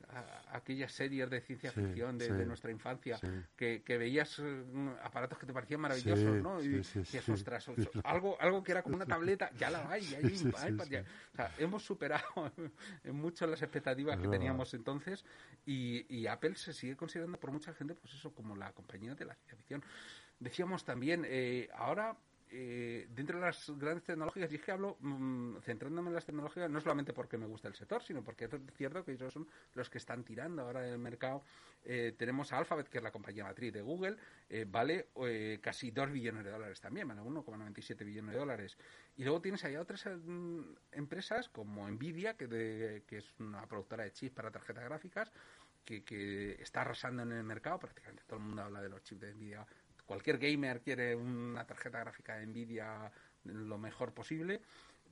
A- 0.08 0.56
aquellas 0.56 0.91
series 0.91 1.29
de 1.29 1.41
ciencia 1.41 1.72
Sí, 1.72 1.82
ficción 1.82 2.18
de, 2.18 2.27
sí, 2.27 2.34
de 2.34 2.46
nuestra 2.46 2.72
infancia 2.72 3.18
sí. 3.18 3.27
que, 3.56 3.84
que 3.84 3.98
veías 3.98 4.39
eh, 4.39 4.63
aparatos 5.03 5.38
que 5.38 5.46
te 5.46 5.53
parecían 5.53 5.82
maravillosos, 5.82 6.41
¿no? 6.41 6.63
Y 6.63 6.70
decías, 6.70 7.29
ostras, 7.29 7.68
algo, 8.06 8.38
algo 8.39 8.63
que 8.63 8.72
era 8.72 8.82
como 8.82 8.96
una 8.96 9.06
tableta, 9.06 9.51
ya 9.58 9.70
la 9.70 9.89
hay, 9.91 10.08
ya 10.08 10.18
hay 10.18 10.24
Sí, 10.29 10.36
un 10.38 10.51
sí, 10.56 10.68
iPad, 10.68 10.86
sí. 10.86 10.91
ya- 10.91 11.03
o 11.34 11.36
sea, 11.36 11.53
hemos 11.58 11.84
superado 11.84 12.51
en 13.03 13.15
mucho 13.15 13.46
las 13.46 13.62
expectativas 13.62 14.18
que 14.18 14.27
teníamos 14.29 14.74
entonces 14.74 15.25
y, 15.65 16.06
y 16.13 16.27
Apple 16.27 16.56
se 16.56 16.74
sigue 16.74 16.96
considerando 16.96 17.39
por 17.39 17.51
mucha 17.51 17.74
gente, 17.74 17.94
pues 17.94 18.13
eso, 18.13 18.34
como 18.34 18.56
la 18.56 18.72
compañía 18.72 19.13
de 19.15 19.25
la 19.25 19.36
ciencia 19.36 19.58
ficción. 19.58 19.84
Decíamos 20.39 20.86
también, 20.86 21.25
eh, 21.27 21.70
ahora, 21.75 22.18
eh, 22.51 23.08
dentro 23.10 23.39
de 23.39 23.46
las 23.46 23.70
grandes 23.77 24.03
tecnológicas, 24.03 24.51
y 24.51 24.56
es 24.56 24.62
que 24.62 24.72
hablo 24.72 24.98
mm, 25.00 25.58
centrándome 25.62 26.10
en 26.10 26.15
las 26.15 26.25
tecnológicas, 26.25 26.70
no 26.70 26.82
solamente 26.82 27.13
porque 27.13 27.38
me 27.38 27.46
gusta 27.46 27.68
el 27.68 27.75
sector, 27.75 28.01
sino 28.03 28.24
porque 28.24 28.46
es 28.46 28.51
cierto 28.75 29.03
que 29.06 29.12
ellos 29.13 29.32
son 29.34 29.48
los 29.75 29.89
que 29.89 29.98
están 30.00 30.24
tirando 30.24 30.62
ahora 30.63 30.86
en 30.88 30.94
el 30.94 31.00
mercado. 31.00 31.44
Eh, 31.84 32.13
tenemos 32.18 32.51
a 32.51 32.58
Alphabet, 32.58 32.88
que 32.89 32.98
es 32.98 33.03
la 33.03 33.12
compañía 33.12 33.44
matriz 33.44 33.72
de 33.74 33.82
Google, 33.82 34.18
eh, 34.50 34.65
vale 34.68 35.10
eh, 35.25 35.60
casi 35.62 35.91
2 35.91 36.12
billones 36.12 36.44
de 36.44 36.51
dólares 36.51 36.79
también, 36.82 37.08
vale 37.08 37.22
1,97 37.22 38.03
billones 38.06 38.34
de 38.34 38.39
dólares. 38.39 38.77
Y 39.15 39.24
luego 39.24 39.41
tienes 39.41 39.63
ahí 39.65 39.75
otras 39.75 40.08
empresas 40.91 41.50
como 41.50 41.88
Nvidia, 41.89 42.36
que, 42.36 42.48
de- 42.48 43.03
que 43.08 43.18
es 43.18 43.34
una 43.39 43.65
productora 43.68 44.03
de 44.03 44.12
chips 44.12 44.34
para 44.36 44.51
tarjetas 44.51 44.84
gráficas, 44.86 45.32
que, 45.86 46.03
que 46.03 46.62
está 46.62 46.82
arrasando 46.82 47.24
en 47.24 47.32
el 47.32 47.44
mercado. 47.44 47.79
Prácticamente 47.79 48.24
todo 48.27 48.38
el 48.39 48.46
mundo 48.46 48.62
habla 48.63 48.82
de 48.82 48.89
los 48.89 49.01
chips 49.03 49.22
de 49.22 49.34
Nvidia. 49.34 49.65
Cualquier 50.09 50.39
gamer 50.39 50.81
quiere 50.81 51.15
una 51.15 51.67
tarjeta 51.67 51.99
gráfica 51.99 52.37
de 52.37 52.47
Nvidia 52.47 53.11
lo 53.43 53.77
mejor 53.77 54.11
posible. 54.11 54.59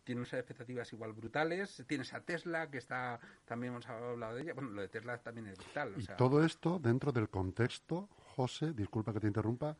Tiene 0.03 0.21
unas 0.21 0.33
expectativas 0.33 0.91
igual 0.91 1.13
brutales. 1.13 1.83
Tienes 1.85 2.15
a 2.15 2.21
Tesla, 2.21 2.71
que 2.71 2.79
está, 2.79 3.19
también 3.45 3.73
hemos 3.73 3.87
hablado 3.87 4.33
de 4.33 4.41
ella. 4.41 4.53
Bueno, 4.55 4.71
lo 4.71 4.81
de 4.81 4.87
Tesla 4.87 5.19
también 5.19 5.45
es 5.45 5.57
brutal. 5.59 5.93
o 5.95 5.99
Y 5.99 6.01
sea, 6.01 6.17
todo 6.17 6.43
esto 6.43 6.79
dentro 6.79 7.11
del 7.11 7.29
contexto, 7.29 8.09
José, 8.35 8.73
disculpa 8.73 9.13
que 9.13 9.19
te 9.19 9.27
interrumpa, 9.27 9.77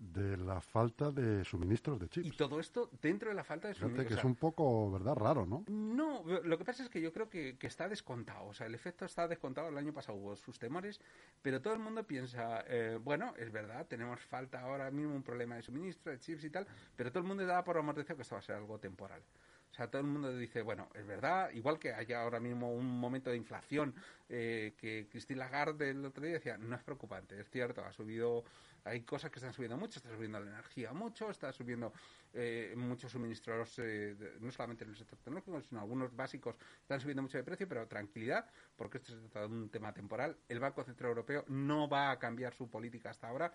de 0.00 0.38
la 0.38 0.62
falta 0.62 1.10
de 1.10 1.44
suministros 1.44 2.00
de 2.00 2.08
chips. 2.08 2.26
Y 2.26 2.30
todo 2.30 2.58
esto 2.58 2.90
dentro 3.02 3.28
de 3.28 3.34
la 3.34 3.44
falta 3.44 3.68
de 3.68 3.74
suministros. 3.74 4.08
que 4.08 4.14
O 4.14 4.18
es 4.18 4.24
un 4.24 4.34
poco, 4.34 4.90
¿verdad? 4.90 5.14
Raro, 5.14 5.44
¿no? 5.44 5.64
No, 5.68 6.24
lo 6.24 6.58
que 6.58 6.64
pasa 6.64 6.82
es 6.82 6.88
que 6.88 7.02
yo 7.02 7.12
creo 7.12 7.28
que, 7.28 7.58
que 7.58 7.66
está 7.66 7.86
descontado. 7.86 8.46
O 8.46 8.54
sea, 8.54 8.66
el 8.66 8.74
efecto 8.74 9.04
está 9.04 9.28
descontado. 9.28 9.68
El 9.68 9.76
año 9.76 9.92
pasado 9.92 10.16
hubo 10.16 10.34
sus 10.36 10.58
temores, 10.58 11.00
pero 11.42 11.60
todo 11.60 11.74
el 11.74 11.80
mundo 11.80 12.06
piensa, 12.06 12.64
eh, 12.66 12.98
bueno, 13.02 13.34
es 13.36 13.52
verdad, 13.52 13.86
tenemos 13.86 14.20
falta 14.20 14.60
ahora 14.60 14.90
mismo 14.90 15.14
un 15.14 15.22
problema 15.22 15.56
de 15.56 15.62
suministro, 15.62 16.12
de 16.12 16.18
chips 16.18 16.44
y 16.44 16.50
tal, 16.50 16.66
pero 16.96 17.10
todo 17.10 17.22
el 17.22 17.28
mundo 17.28 17.44
da 17.44 17.62
por 17.62 17.76
amortecido 17.76 18.16
que 18.16 18.22
esto 18.22 18.34
va 18.34 18.38
a 18.38 18.42
ser 18.42 18.56
algo 18.56 18.78
temporal. 18.78 19.22
O 19.70 19.74
sea, 19.74 19.88
todo 19.88 20.02
el 20.02 20.08
mundo 20.08 20.36
dice, 20.36 20.62
bueno, 20.62 20.88
es 20.94 21.06
verdad, 21.06 21.50
igual 21.52 21.78
que 21.78 21.92
haya 21.92 22.22
ahora 22.22 22.40
mismo 22.40 22.72
un 22.72 22.98
momento 22.98 23.30
de 23.30 23.36
inflación 23.36 23.94
eh, 24.28 24.74
que 24.76 25.06
Christine 25.10 25.38
Lagarde 25.38 25.90
el 25.90 26.04
otro 26.04 26.24
día 26.24 26.34
decía, 26.34 26.58
no 26.58 26.74
es 26.74 26.82
preocupante, 26.82 27.40
es 27.40 27.48
cierto, 27.50 27.84
ha 27.84 27.92
subido, 27.92 28.44
hay 28.84 29.02
cosas 29.02 29.30
que 29.30 29.38
están 29.38 29.52
subiendo 29.52 29.76
mucho, 29.76 29.98
está 29.98 30.10
subiendo 30.10 30.40
la 30.40 30.50
energía 30.50 30.92
mucho, 30.92 31.30
está 31.30 31.52
subiendo 31.52 31.92
eh, 32.32 32.74
muchos 32.76 33.12
suministros, 33.12 33.78
eh, 33.78 34.16
no 34.40 34.50
solamente 34.50 34.84
en 34.84 34.90
el 34.90 34.96
sector 34.96 35.18
tecnológico, 35.20 35.60
sino 35.62 35.80
algunos 35.80 36.14
básicos 36.16 36.56
están 36.82 37.00
subiendo 37.00 37.22
mucho 37.22 37.38
de 37.38 37.44
precio, 37.44 37.68
pero 37.68 37.86
tranquilidad, 37.86 38.46
porque 38.76 38.98
esto 38.98 39.12
se 39.12 39.20
trata 39.20 39.40
de 39.40 39.46
un 39.46 39.68
tema 39.68 39.92
temporal. 39.92 40.36
El 40.48 40.58
Banco 40.58 40.82
Central 40.82 41.10
Europeo 41.10 41.44
no 41.46 41.88
va 41.88 42.10
a 42.10 42.18
cambiar 42.18 42.54
su 42.54 42.68
política 42.68 43.10
hasta 43.10 43.28
ahora. 43.28 43.52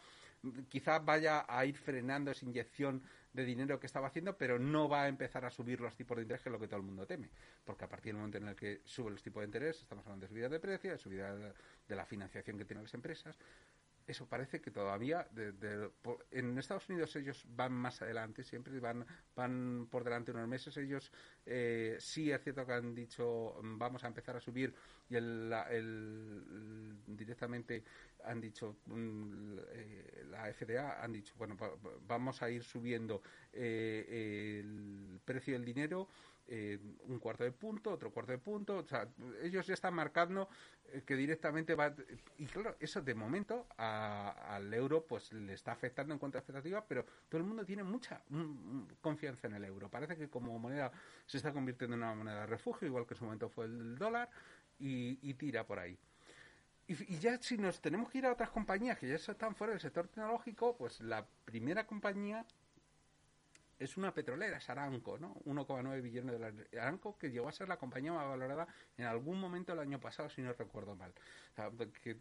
Quizás 0.69 1.03
vaya 1.03 1.45
a 1.47 1.65
ir 1.65 1.77
frenando 1.77 2.31
esa 2.31 2.45
inyección 2.45 3.03
de 3.35 3.45
dinero 3.45 3.79
que 3.79 3.85
estaba 3.85 4.07
haciendo, 4.07 4.37
pero 4.37 4.57
no 4.57 4.87
va 4.87 5.03
a 5.03 5.07
empezar 5.07 5.45
a 5.45 5.49
subir 5.49 5.81
los 5.81 5.95
tipos 5.95 6.15
de 6.17 6.23
interés, 6.23 6.41
que 6.41 6.49
es 6.49 6.53
lo 6.53 6.59
que 6.59 6.67
todo 6.67 6.79
el 6.79 6.85
mundo 6.85 7.05
teme. 7.05 7.29
Porque 7.63 7.83
a 7.83 7.89
partir 7.89 8.13
del 8.13 8.17
momento 8.17 8.37
en 8.37 8.47
el 8.47 8.55
que 8.55 8.81
suben 8.85 9.13
los 9.13 9.21
tipos 9.21 9.41
de 9.41 9.45
interés, 9.45 9.81
estamos 9.81 10.05
hablando 10.05 10.25
de 10.25 10.29
subida 10.29 10.49
de 10.49 10.59
precios, 10.59 10.93
de 10.93 10.97
subida 10.97 11.35
de 11.35 11.95
la 11.95 12.05
financiación 12.05 12.57
que 12.57 12.65
tienen 12.65 12.83
las 12.83 12.93
empresas. 12.93 13.37
Eso 14.07 14.29
parece 14.29 14.61
que 14.61 14.69
todavía 14.69 15.27
en 16.31 16.57
Estados 16.59 16.87
Unidos 16.89 17.15
ellos 17.15 17.43
van 17.49 17.73
más 17.73 18.01
adelante, 18.03 18.43
siempre 18.43 18.79
van, 18.79 19.03
van 19.35 19.87
por 19.89 20.03
delante 20.03 20.31
unos 20.31 20.47
meses. 20.47 20.77
Ellos 20.77 21.11
eh, 21.45 21.97
sí 21.99 22.31
es 22.31 22.41
cierto 22.43 22.65
que 22.67 22.73
han 22.73 22.93
dicho 22.93 23.55
mm, 23.63 23.77
vamos 23.79 24.03
a 24.03 24.07
empezar 24.07 24.35
a 24.35 24.39
subir 24.39 24.75
y 25.09 25.15
el, 25.15 25.49
la- 25.49 25.63
el- 25.71 26.97
directamente 27.07 27.83
han 28.23 28.39
dicho 28.41 28.77
mm, 28.85 29.57
eh, 29.71 30.23
la 30.29 30.49
FDA 30.49 31.03
han 31.03 31.11
dicho 31.11 31.33
bueno 31.37 31.55
va- 31.57 31.75
va- 31.75 31.97
vamos 32.01 32.41
a 32.41 32.49
ir 32.49 32.63
subiendo 32.63 33.21
eh, 33.51 34.59
el 34.61 34.84
precio 35.35 35.53
del 35.53 35.65
dinero 35.65 36.07
eh, 36.47 36.79
un 37.07 37.19
cuarto 37.19 37.43
de 37.43 37.51
punto, 37.51 37.91
otro 37.91 38.11
cuarto 38.11 38.31
de 38.31 38.37
punto, 38.37 38.85
ellos 39.41 39.65
ya 39.65 39.73
están 39.73 39.93
marcando 39.95 40.47
eh, 40.93 41.01
que 41.05 41.15
directamente 41.15 41.73
va 41.75 41.93
y 42.37 42.45
claro, 42.45 42.75
eso 42.79 43.01
de 43.01 43.15
momento 43.15 43.65
a- 43.77 44.55
al 44.55 44.71
euro 44.73 45.03
pues 45.05 45.33
le 45.33 45.53
está 45.53 45.71
afectando 45.71 46.13
en 46.13 46.19
cuanto 46.19 46.37
a 46.37 46.41
expectativas, 46.41 46.83
pero 46.87 47.03
todo 47.27 47.39
el 47.41 47.47
mundo 47.47 47.65
tiene 47.65 47.83
mucha 47.83 48.21
mm, 48.29 48.37
mm, 48.37 48.87
confianza 49.01 49.47
en 49.47 49.55
el 49.55 49.65
euro. 49.65 49.89
Parece 49.89 50.15
que 50.15 50.29
como 50.29 50.57
moneda 50.59 50.91
se 51.25 51.37
está 51.37 51.51
convirtiendo 51.51 51.95
en 51.95 52.03
una 52.03 52.13
moneda 52.15 52.41
de 52.41 52.45
refugio, 52.45 52.87
igual 52.87 53.05
que 53.07 53.15
en 53.15 53.17
su 53.17 53.25
momento 53.25 53.49
fue 53.49 53.65
el 53.65 53.97
dólar, 53.97 54.29
y, 54.79 55.17
y 55.27 55.33
tira 55.33 55.65
por 55.65 55.79
ahí. 55.79 55.97
Y, 56.87 56.93
y 57.15 57.17
ya 57.19 57.41
si 57.41 57.57
nos 57.57 57.81
tenemos 57.81 58.09
que 58.11 58.19
ir 58.19 58.25
a 58.27 58.31
otras 58.31 58.51
compañías 58.51 58.99
que 58.99 59.07
ya 59.07 59.15
están 59.15 59.55
fuera 59.55 59.71
del 59.71 59.81
sector 59.81 60.07
tecnológico, 60.07 60.77
pues 60.77 61.01
la 61.01 61.25
primera 61.45 61.87
compañía 61.87 62.45
es 63.77 63.97
una 63.97 64.13
petrolera, 64.13 64.57
es 64.57 64.69
Aramco, 64.69 65.17
¿no? 65.17 65.35
1,9 65.45 66.01
billones 66.01 66.31
de 66.31 66.37
dólares. 66.39 66.67
Aramco, 66.73 67.17
que 67.17 67.29
llegó 67.31 67.47
a 67.47 67.51
ser 67.51 67.67
la 67.67 67.77
compañía 67.77 68.13
más 68.13 68.27
valorada 68.27 68.67
en 68.97 69.05
algún 69.05 69.39
momento 69.39 69.73
el 69.73 69.79
año 69.79 69.99
pasado, 69.99 70.29
si 70.29 70.41
no 70.41 70.53
recuerdo 70.53 70.95
mal. 70.95 71.13
O 71.51 71.55
sea, 71.55 71.71
que, 72.01 72.17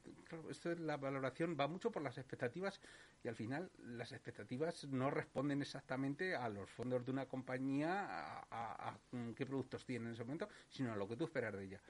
esto 0.50 0.72
es 0.72 0.80
la 0.80 0.96
valoración 0.96 1.56
va 1.58 1.68
mucho 1.68 1.90
por 1.92 2.02
las 2.02 2.18
expectativas 2.18 2.80
y 3.22 3.28
al 3.28 3.36
final 3.36 3.70
las 3.78 4.12
expectativas 4.12 4.84
no 4.88 5.10
responden 5.10 5.62
exactamente 5.62 6.34
a 6.34 6.48
los 6.48 6.68
fondos 6.70 7.04
de 7.04 7.10
una 7.12 7.26
compañía, 7.26 8.04
a, 8.50 8.88
a 8.88 8.98
qué 9.36 9.46
productos 9.46 9.84
tiene 9.84 10.06
en 10.06 10.12
ese 10.14 10.24
momento, 10.24 10.48
sino 10.70 10.92
a 10.92 10.96
lo 10.96 11.06
que 11.08 11.16
tú 11.16 11.24
esperas 11.24 11.52
de 11.52 11.64
ella. 11.64 11.80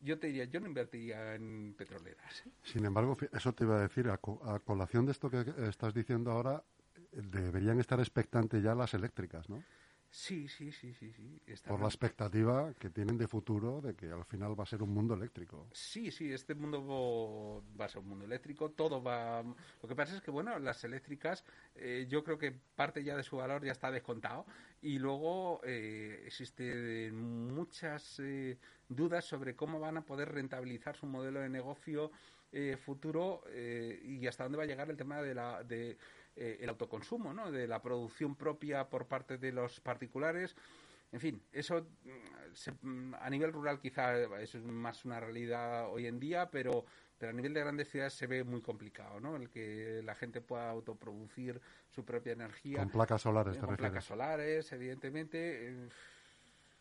Yo 0.00 0.18
te 0.18 0.26
diría, 0.26 0.44
yo 0.44 0.60
no 0.60 0.66
invertiría 0.66 1.34
en 1.34 1.74
petroleras. 1.78 2.44
Sin 2.62 2.84
embargo, 2.84 3.16
eso 3.32 3.54
te 3.54 3.64
iba 3.64 3.76
a 3.78 3.80
decir, 3.80 4.08
a, 4.10 4.18
co- 4.18 4.40
a 4.44 4.58
colación 4.58 5.06
de 5.06 5.12
esto 5.12 5.30
que 5.30 5.44
estás 5.68 5.94
diciendo 5.94 6.30
ahora, 6.30 6.62
deberían 7.14 7.80
estar 7.80 7.98
expectantes 8.00 8.62
ya 8.62 8.74
las 8.74 8.94
eléctricas, 8.94 9.48
¿no? 9.48 9.62
Sí, 10.14 10.46
sí, 10.46 10.70
sí, 10.70 10.94
sí, 10.94 11.12
sí. 11.12 11.42
Está 11.44 11.70
Por 11.70 11.80
la 11.80 11.88
expectativa 11.88 12.72
que 12.74 12.88
tienen 12.88 13.18
de 13.18 13.26
futuro 13.26 13.80
de 13.80 13.96
que 13.96 14.12
al 14.12 14.24
final 14.24 14.58
va 14.58 14.62
a 14.62 14.66
ser 14.66 14.80
un 14.80 14.94
mundo 14.94 15.14
eléctrico. 15.14 15.66
Sí, 15.72 16.12
sí, 16.12 16.32
este 16.32 16.54
mundo 16.54 17.64
va 17.78 17.86
a 17.86 17.88
ser 17.88 18.00
un 18.00 18.10
mundo 18.10 18.24
eléctrico, 18.24 18.70
todo 18.70 19.02
va... 19.02 19.42
Lo 19.42 19.88
que 19.88 19.96
pasa 19.96 20.14
es 20.14 20.22
que, 20.22 20.30
bueno, 20.30 20.56
las 20.60 20.84
eléctricas, 20.84 21.44
eh, 21.74 22.06
yo 22.08 22.22
creo 22.22 22.38
que 22.38 22.52
parte 22.52 23.02
ya 23.02 23.16
de 23.16 23.24
su 23.24 23.38
valor 23.38 23.64
ya 23.64 23.72
está 23.72 23.90
descontado 23.90 24.46
y 24.80 25.00
luego 25.00 25.60
eh, 25.64 26.22
existen 26.26 27.52
muchas 27.52 28.20
eh, 28.20 28.56
dudas 28.88 29.24
sobre 29.24 29.56
cómo 29.56 29.80
van 29.80 29.96
a 29.96 30.06
poder 30.06 30.30
rentabilizar 30.30 30.94
su 30.94 31.06
modelo 31.06 31.40
de 31.40 31.48
negocio 31.48 32.12
eh, 32.52 32.76
futuro 32.76 33.42
eh, 33.48 34.00
y 34.04 34.24
hasta 34.28 34.44
dónde 34.44 34.58
va 34.58 34.62
a 34.62 34.66
llegar 34.68 34.88
el 34.88 34.96
tema 34.96 35.20
de 35.20 35.34
la... 35.34 35.64
De, 35.64 35.98
eh, 36.36 36.58
el 36.60 36.68
autoconsumo, 36.68 37.32
¿no? 37.32 37.50
De 37.50 37.66
la 37.66 37.80
producción 37.80 38.34
propia 38.36 38.88
por 38.88 39.06
parte 39.06 39.38
de 39.38 39.52
los 39.52 39.80
particulares. 39.80 40.56
En 41.12 41.20
fin, 41.20 41.40
eso 41.52 41.80
mm, 42.04 42.54
se- 42.54 42.72
mm, 42.82 43.14
a 43.20 43.30
nivel 43.30 43.52
rural 43.52 43.78
quizá 43.80 44.18
es 44.40 44.54
más 44.56 45.04
una 45.04 45.20
realidad 45.20 45.88
hoy 45.90 46.06
en 46.06 46.18
día, 46.18 46.50
pero, 46.50 46.84
pero 47.16 47.30
a 47.30 47.32
nivel 47.32 47.54
de 47.54 47.60
grandes 47.60 47.88
ciudades 47.88 48.14
se 48.14 48.26
ve 48.26 48.42
muy 48.42 48.60
complicado, 48.60 49.20
¿no? 49.20 49.36
El 49.36 49.48
que 49.48 50.00
la 50.02 50.14
gente 50.16 50.40
pueda 50.40 50.68
autoproducir 50.70 51.60
su 51.88 52.04
propia 52.04 52.32
energía. 52.32 52.78
Con 52.80 52.90
placas 52.90 53.22
solares, 53.22 53.52
Eh, 53.56 53.60
te 53.60 53.60
con 53.60 53.70
refieres. 53.70 53.90
placas 53.92 54.04
solares, 54.04 54.72
evidentemente. 54.72 55.68
eh, 55.68 55.88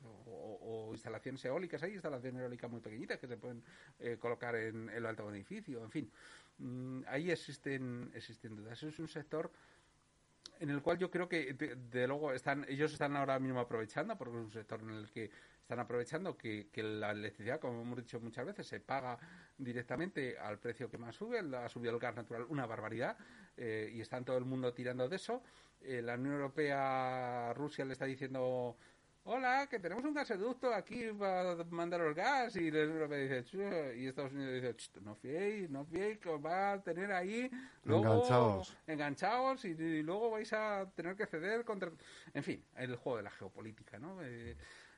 o, 0.06 0.90
instalaciones 0.92 1.44
eólicas, 1.46 1.82
hay 1.84 1.94
instalaciones 1.94 2.42
eólicas 2.42 2.70
muy 2.70 2.82
pequeñitas 2.82 3.20
que 3.20 3.28
se 3.28 3.38
pueden 3.38 3.64
eh, 4.00 4.18
colocar 4.20 4.56
en 4.56 4.90
el 4.90 5.06
alto 5.06 5.30
edificio, 5.32 5.84
en 5.84 5.90
fin. 5.90 6.12
Mm, 6.60 7.02
ahí 7.08 7.32
existen, 7.32 8.12
existen 8.14 8.56
dudas. 8.56 8.82
Es 8.84 9.00
un 9.00 9.08
sector 9.08 9.52
en 10.60 10.70
el 10.70 10.82
cual 10.82 10.98
yo 10.98 11.10
creo 11.10 11.28
que 11.28 11.54
de, 11.54 11.76
de 11.76 12.08
luego 12.08 12.32
están 12.32 12.66
ellos 12.70 12.94
están 12.94 13.16
ahora 13.16 13.40
mismo 13.40 13.60
aprovechando 13.60 14.18
porque 14.18 14.38
es 14.38 14.44
un 14.44 14.52
sector 14.52 14.82
en 14.82 14.92
el 14.92 15.10
que 15.12 15.32
están 15.60 15.80
aprovechando 15.80 16.38
que, 16.38 16.68
que 16.72 16.84
la 16.84 17.12
electricidad 17.12 17.60
como 17.60 17.82
hemos 17.82 17.98
dicho 17.98 18.20
muchas 18.20 18.46
veces 18.46 18.68
se 18.68 18.80
paga 18.80 19.18
directamente 19.58 20.38
al 20.38 20.60
precio 20.60 20.90
que 20.90 20.98
más 20.98 21.16
sube 21.16 21.40
ha 21.40 21.70
subido 21.70 21.94
el 21.94 22.00
gas 22.00 22.16
natural 22.16 22.46
una 22.50 22.66
barbaridad 22.66 23.18
eh, 23.58 23.92
y 23.94 24.02
están 24.02 24.26
todo 24.26 24.38
el 24.38 24.46
mundo 24.46 24.74
tirando 24.74 25.10
de 25.10 25.16
eso 25.16 25.42
Eh, 25.86 26.02
la 26.02 26.14
Unión 26.16 26.36
Europea 26.36 27.52
Rusia 27.54 27.84
le 27.84 27.92
está 27.92 28.06
diciendo 28.06 28.78
Hola, 29.26 29.68
que 29.70 29.80
tenemos 29.80 30.04
un 30.04 30.14
gasoducto 30.14 30.74
aquí 30.74 31.06
para 31.18 31.56
mandaros 31.70 32.14
gas. 32.14 32.56
Y 32.58 32.68
Europea 32.68 33.18
dice, 33.18 33.96
y 33.98 34.08
Estados 34.08 34.34
Unidos 34.34 34.54
dice, 34.56 34.76
"Ch, 34.76 35.02
no 35.02 35.16
fiéis, 35.16 35.70
no 35.70 35.86
fiéis, 35.86 36.18
que 36.20 36.28
os 36.30 36.44
va 36.44 36.74
a 36.74 36.84
tener 36.84 37.10
ahí 37.14 37.50
luego 37.86 38.04
Enganchados. 38.04 38.78
enganchados 38.86 39.64
y, 39.64 39.70
y 39.70 40.04
luego 40.04 40.32
vais 40.32 40.52
a 40.52 40.90
tener 40.96 41.16
que 41.16 41.26
ceder 41.26 41.64
contra... 41.64 41.90
En 42.34 42.44
fin, 42.44 42.62
el 42.76 42.98
juego 42.98 43.18
de 43.18 43.24
la 43.24 43.30
geopolítica, 43.32 43.98
¿no? 43.98 44.22
Eh, 44.22 44.58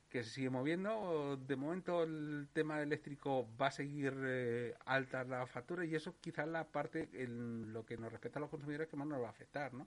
que 0.09 0.23
se 0.23 0.31
sigue 0.31 0.49
moviendo. 0.49 1.37
De 1.37 1.55
momento 1.55 2.01
el 2.03 2.47
tema 2.51 2.81
eléctrico 2.81 3.47
va 3.61 3.67
a 3.67 3.71
seguir 3.71 4.11
eh, 4.25 4.73
alta 4.85 5.23
la 5.23 5.45
factura 5.45 5.85
y 5.85 5.93
eso 5.93 6.15
quizás 6.19 6.47
la 6.47 6.63
parte 6.63 7.09
en 7.13 7.71
lo 7.73 7.85
que 7.85 7.95
nos 7.97 8.11
respecta 8.11 8.39
a 8.39 8.41
los 8.41 8.49
consumidores 8.49 8.87
que 8.87 8.97
más 8.97 9.07
nos 9.07 9.21
va 9.21 9.27
a 9.27 9.31
afectar, 9.31 9.71
¿no? 9.73 9.85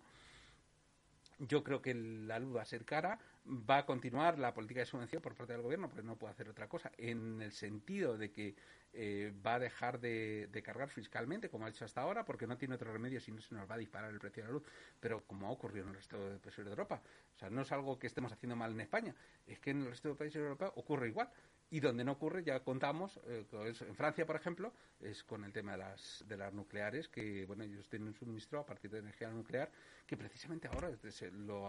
Yo 1.38 1.62
creo 1.62 1.80
que 1.80 1.94
la 1.94 2.38
luz 2.38 2.56
va 2.56 2.62
a 2.62 2.64
ser 2.64 2.84
cara, 2.84 3.18
va 3.46 3.78
a 3.78 3.86
continuar 3.86 4.38
la 4.38 4.52
política 4.52 4.80
de 4.80 4.86
subvención 4.86 5.22
por 5.22 5.34
parte 5.34 5.52
del 5.52 5.62
gobierno, 5.62 5.88
porque 5.88 6.02
no 6.02 6.16
puede 6.16 6.32
hacer 6.32 6.48
otra 6.48 6.68
cosa, 6.68 6.90
en 6.98 7.40
el 7.40 7.52
sentido 7.52 8.18
de 8.18 8.32
que 8.32 8.56
eh, 8.92 9.32
va 9.46 9.54
a 9.54 9.58
dejar 9.58 10.00
de, 10.00 10.48
cargar 10.64 10.88
fiscalmente, 10.88 11.48
como 11.48 11.66
ha 11.66 11.68
hecho 11.68 11.84
hasta 11.84 12.00
ahora, 12.00 12.24
porque 12.24 12.46
no 12.46 12.56
tiene 12.56 12.74
otro 12.74 12.92
remedio 12.92 13.20
si 13.20 13.30
no 13.30 13.40
se 13.40 13.54
nos 13.54 13.70
va 13.70 13.76
a 13.76 13.78
disparar 13.78 14.10
el 14.10 14.18
precio 14.18 14.42
de 14.42 14.48
la 14.48 14.52
luz, 14.54 14.64
pero 14.98 15.24
como 15.26 15.46
ha 15.46 15.50
ocurrido 15.50 15.84
en 15.84 15.90
el 15.90 15.96
resto 15.96 16.30
de 16.30 16.38
países 16.38 16.64
de 16.64 16.70
Europa. 16.70 17.00
O 17.34 17.38
sea, 17.38 17.50
no 17.50 17.62
es 17.62 17.70
algo 17.70 17.98
que 17.98 18.08
estemos 18.08 18.32
haciendo 18.32 18.56
mal 18.56 18.72
en 18.72 18.80
España, 18.80 19.14
es 19.46 19.60
que 19.60 19.70
en 19.70 19.82
el 19.82 19.86
resto 19.86 20.08
de 20.08 20.14
países 20.16 20.40
de 20.40 20.48
Europa 20.48 20.72
ocurre 20.74 21.08
igual. 21.08 21.30
Y 21.70 21.80
donde 21.80 22.02
no 22.02 22.12
ocurre, 22.12 22.42
ya 22.42 22.60
contamos, 22.60 23.20
eh, 23.26 23.44
en 23.52 23.94
Francia, 23.94 24.24
por 24.24 24.36
ejemplo, 24.36 24.72
es 25.00 25.22
con 25.22 25.44
el 25.44 25.52
tema 25.52 25.72
de 25.72 25.78
las, 25.78 26.24
de 26.26 26.36
las 26.38 26.54
nucleares, 26.54 27.08
que 27.08 27.44
bueno, 27.44 27.62
ellos 27.62 27.86
tienen 27.90 28.08
un 28.08 28.14
suministro 28.14 28.60
a 28.60 28.64
partir 28.64 28.90
de 28.90 29.00
energía 29.00 29.28
nuclear, 29.30 29.70
que 30.06 30.16
precisamente 30.16 30.66
ahora 30.68 30.88
este, 30.88 31.10
se- 31.12 31.30
lo 31.30 31.68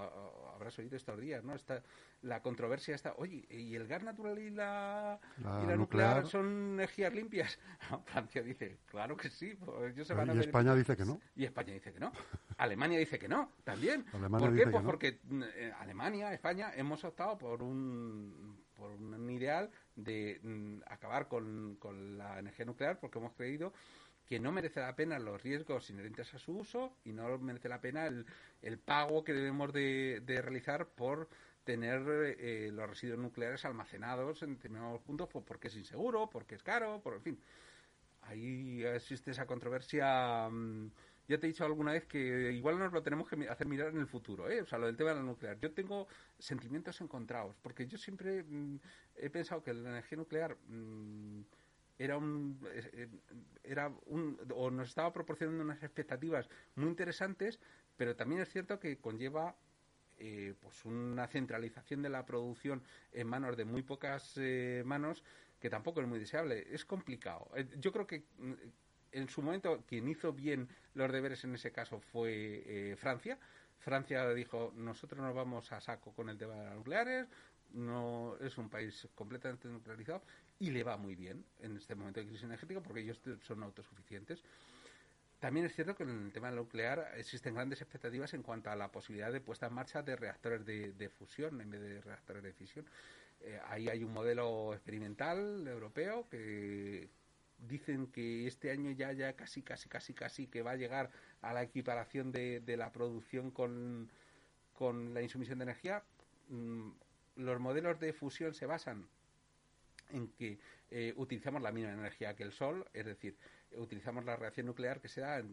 habrás 0.55 0.79
oído 0.79 0.95
estos 0.95 1.19
días, 1.19 1.43
¿no? 1.43 1.53
Está, 1.53 1.83
la 2.21 2.41
controversia 2.41 2.95
está, 2.95 3.13
oye, 3.17 3.45
¿y 3.49 3.75
el 3.75 3.87
gas 3.87 4.01
natural 4.03 4.39
y 4.39 4.49
la, 4.51 5.19
La 5.43 5.61
y 5.63 5.67
la 5.67 5.75
nuclear, 5.75 5.77
nuclear. 6.23 6.27
son 6.27 6.45
energías 6.75 7.13
limpias? 7.13 7.59
Francia 8.05 8.41
dice, 8.41 8.77
claro 8.85 9.17
que 9.17 9.29
sí, 9.29 9.53
pues 9.55 9.91
ellos 9.93 10.07
se 10.07 10.13
van 10.13 10.29
a 10.29 10.33
Y 10.33 10.37
ver- 10.37 10.45
España 10.45 10.73
dice 10.75 10.95
que 10.95 11.03
no. 11.03 11.19
y 11.35 11.43
España 11.43 11.73
dice 11.73 11.91
que 11.91 11.99
no. 11.99 12.13
Alemania 12.57 12.99
dice 12.99 13.19
que 13.19 13.27
no, 13.27 13.51
también. 13.65 14.05
Alemania 14.13 14.47
¿Por 14.47 14.55
qué? 14.57 14.63
Pues 14.67 14.81
no. 14.83 14.89
porque 14.89 15.19
mm, 15.23 15.43
eh, 15.55 15.73
Alemania, 15.77 16.33
España, 16.33 16.71
hemos 16.75 17.03
optado 17.03 17.37
por 17.37 17.61
un, 17.63 18.63
por 18.75 18.91
un 18.91 19.29
ideal 19.29 19.69
de 20.03 20.39
mm, 20.43 20.81
acabar 20.87 21.27
con, 21.27 21.75
con 21.77 22.17
la 22.17 22.39
energía 22.39 22.65
nuclear 22.65 22.99
porque 22.99 23.19
hemos 23.19 23.33
creído 23.33 23.73
que 24.29 24.39
no 24.39 24.51
merece 24.51 24.79
la 24.79 24.95
pena 24.95 25.17
los 25.17 25.41
riesgos 25.41 25.89
inherentes 25.89 26.31
a 26.35 26.37
su 26.37 26.57
uso 26.57 26.93
y 27.03 27.13
no 27.13 27.35
merece 27.39 27.67
la 27.67 27.81
pena 27.81 28.05
el, 28.05 28.27
el 28.61 28.77
pago 28.77 29.23
que 29.23 29.33
debemos 29.33 29.73
de, 29.73 30.21
realizar 30.27 30.87
por 30.87 31.27
tener 31.63 32.03
eh, 32.39 32.69
los 32.71 32.87
residuos 32.87 33.17
nucleares 33.17 33.65
almacenados 33.65 34.43
en 34.43 34.53
determinados 34.53 35.01
puntos 35.01 35.29
pues 35.31 35.43
porque 35.43 35.69
es 35.69 35.75
inseguro, 35.75 36.29
porque 36.29 36.53
es 36.53 36.63
caro, 36.63 37.01
por 37.01 37.15
en 37.15 37.21
fin. 37.23 37.39
Ahí 38.21 38.83
existe 38.83 39.31
esa 39.31 39.47
controversia. 39.47 40.47
Mm, 40.47 40.91
ya 41.29 41.37
te 41.39 41.45
he 41.45 41.49
dicho 41.49 41.63
alguna 41.63 41.91
vez 41.91 42.05
que 42.05 42.51
igual 42.51 42.79
nos 42.79 42.91
lo 42.91 43.03
tenemos 43.03 43.29
que 43.29 43.47
hacer 43.47 43.67
mirar 43.67 43.89
en 43.89 43.99
el 43.99 44.07
futuro, 44.07 44.49
¿eh? 44.49 44.61
o 44.61 44.65
sea, 44.65 44.79
lo 44.79 44.87
del 44.87 44.97
tema 44.97 45.11
de 45.11 45.17
la 45.17 45.21
nuclear. 45.21 45.59
Yo 45.59 45.71
tengo 45.71 46.07
sentimientos 46.39 46.99
encontrados, 47.01 47.55
porque 47.61 47.85
yo 47.85 47.99
siempre 47.99 48.43
mm, 48.43 48.79
he 49.15 49.29
pensado 49.29 49.63
que 49.63 49.71
la 49.71 49.91
energía 49.91 50.17
nuclear 50.17 50.57
mm, 50.67 51.41
era 51.99 52.17
un, 52.17 52.59
eh, 52.73 53.07
era 53.63 53.93
un, 54.07 54.39
o 54.55 54.71
nos 54.71 54.89
estaba 54.89 55.13
proporcionando 55.13 55.63
unas 55.63 55.83
expectativas 55.83 56.49
muy 56.73 56.87
interesantes, 56.87 57.59
pero 57.95 58.15
también 58.15 58.41
es 58.41 58.49
cierto 58.49 58.79
que 58.79 58.97
conlleva 58.97 59.55
eh, 60.17 60.55
pues 60.59 60.83
una 60.83 61.27
centralización 61.27 62.01
de 62.01 62.09
la 62.09 62.25
producción 62.25 62.81
en 63.11 63.27
manos 63.27 63.55
de 63.55 63.65
muy 63.65 63.83
pocas 63.83 64.33
eh, 64.37 64.81
manos 64.83 65.23
que 65.59 65.69
tampoco 65.69 66.01
es 66.01 66.07
muy 66.07 66.17
deseable. 66.17 66.65
Es 66.73 66.85
complicado. 66.85 67.51
Yo 67.77 67.91
creo 67.91 68.07
que 68.07 68.23
mm, 68.39 68.53
en 69.11 69.29
su 69.29 69.41
momento 69.41 69.83
quien 69.87 70.07
hizo 70.07 70.33
bien 70.33 70.67
los 70.93 71.11
deberes 71.11 71.43
en 71.43 71.55
ese 71.55 71.71
caso 71.71 71.99
fue 71.99 72.63
eh, 72.65 72.95
Francia. 72.97 73.37
Francia 73.79 74.27
dijo, 74.33 74.73
nosotros 74.75 75.21
nos 75.21 75.33
vamos 75.33 75.71
a 75.71 75.79
saco 75.79 76.13
con 76.13 76.29
el 76.29 76.37
tema 76.37 76.55
de 76.55 76.63
las 76.65 76.75
nucleares, 76.75 77.27
no 77.71 78.35
es 78.41 78.57
un 78.57 78.69
país 78.69 79.07
completamente 79.15 79.67
nuclearizado 79.67 80.21
y 80.59 80.71
le 80.71 80.83
va 80.83 80.97
muy 80.97 81.15
bien 81.15 81.45
en 81.59 81.77
este 81.77 81.95
momento 81.95 82.19
de 82.19 82.25
crisis 82.25 82.43
energética 82.43 82.81
porque 82.81 83.01
ellos 83.01 83.19
son 83.41 83.63
autosuficientes. 83.63 84.43
También 85.39 85.65
es 85.65 85.73
cierto 85.73 85.95
que 85.95 86.03
en 86.03 86.25
el 86.25 86.33
tema 86.33 86.51
nuclear 86.51 87.13
existen 87.15 87.55
grandes 87.55 87.81
expectativas 87.81 88.33
en 88.33 88.43
cuanto 88.43 88.69
a 88.69 88.75
la 88.75 88.91
posibilidad 88.91 89.31
de 89.31 89.39
puesta 89.39 89.67
en 89.67 89.73
marcha 89.73 90.01
de 90.01 90.17
reactores 90.17 90.65
de, 90.65 91.09
fusión 91.17 91.61
en 91.61 91.71
vez 91.71 91.81
de 91.81 92.01
reactores 92.01 92.43
de 92.43 92.51
fisión. 92.51 92.85
Eh, 93.39 93.57
ahí 93.67 93.87
hay 93.87 94.03
un 94.03 94.11
modelo 94.11 94.73
experimental 94.73 95.65
europeo 95.65 96.27
que, 96.29 97.07
dicen 97.67 98.07
que 98.07 98.47
este 98.47 98.71
año 98.71 98.91
ya, 98.91 99.11
ya 99.13 99.33
casi, 99.33 99.61
casi, 99.61 99.89
casi, 99.89 100.13
casi 100.13 100.47
que 100.47 100.61
va 100.61 100.71
a 100.71 100.75
llegar 100.75 101.11
a 101.41 101.53
la 101.53 101.63
equiparación 101.63 102.31
de, 102.31 102.59
de 102.61 102.77
la 102.77 102.91
producción 102.91 103.51
con, 103.51 104.09
con 104.73 105.13
la 105.13 105.21
insumisión 105.21 105.59
de 105.59 105.63
energía. 105.63 106.03
Mm, 106.49 106.91
los 107.35 107.59
modelos 107.59 107.99
de 107.99 108.13
fusión 108.13 108.53
se 108.53 108.65
basan 108.65 109.07
en 110.09 110.27
que 110.29 110.59
eh, 110.91 111.13
utilizamos 111.17 111.61
la 111.61 111.71
misma 111.71 111.93
energía 111.93 112.35
que 112.35 112.43
el 112.43 112.51
Sol, 112.51 112.85
es 112.93 113.05
decir, 113.05 113.35
utilizamos 113.77 114.25
la 114.25 114.35
reacción 114.35 114.65
nuclear 114.65 114.99
que 114.99 115.07
se 115.07 115.21
da 115.21 115.43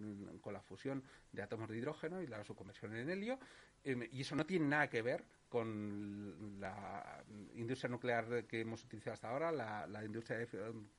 con 0.41 0.53
la 0.53 0.61
fusión 0.61 1.03
de 1.33 1.43
átomos 1.43 1.69
de 1.69 1.79
hidrógeno 1.79 2.23
y 2.23 2.27
la 2.27 2.45
su 2.45 2.55
conversión 2.55 2.95
en 2.95 3.11
helio, 3.11 3.39
em, 3.85 4.07
y 4.11 4.21
eso 4.21 4.37
no 4.37 4.47
tiene 4.47 4.67
nada 4.67 4.89
que 4.89 5.03
ver 5.03 5.25
con 5.49 6.61
la 6.61 7.25
industria 7.55 7.89
nuclear 7.89 8.45
que 8.47 8.61
hemos 8.61 8.85
utilizado 8.85 9.15
hasta 9.15 9.29
ahora, 9.29 9.53
la, 9.53 10.05
industria 10.05 10.47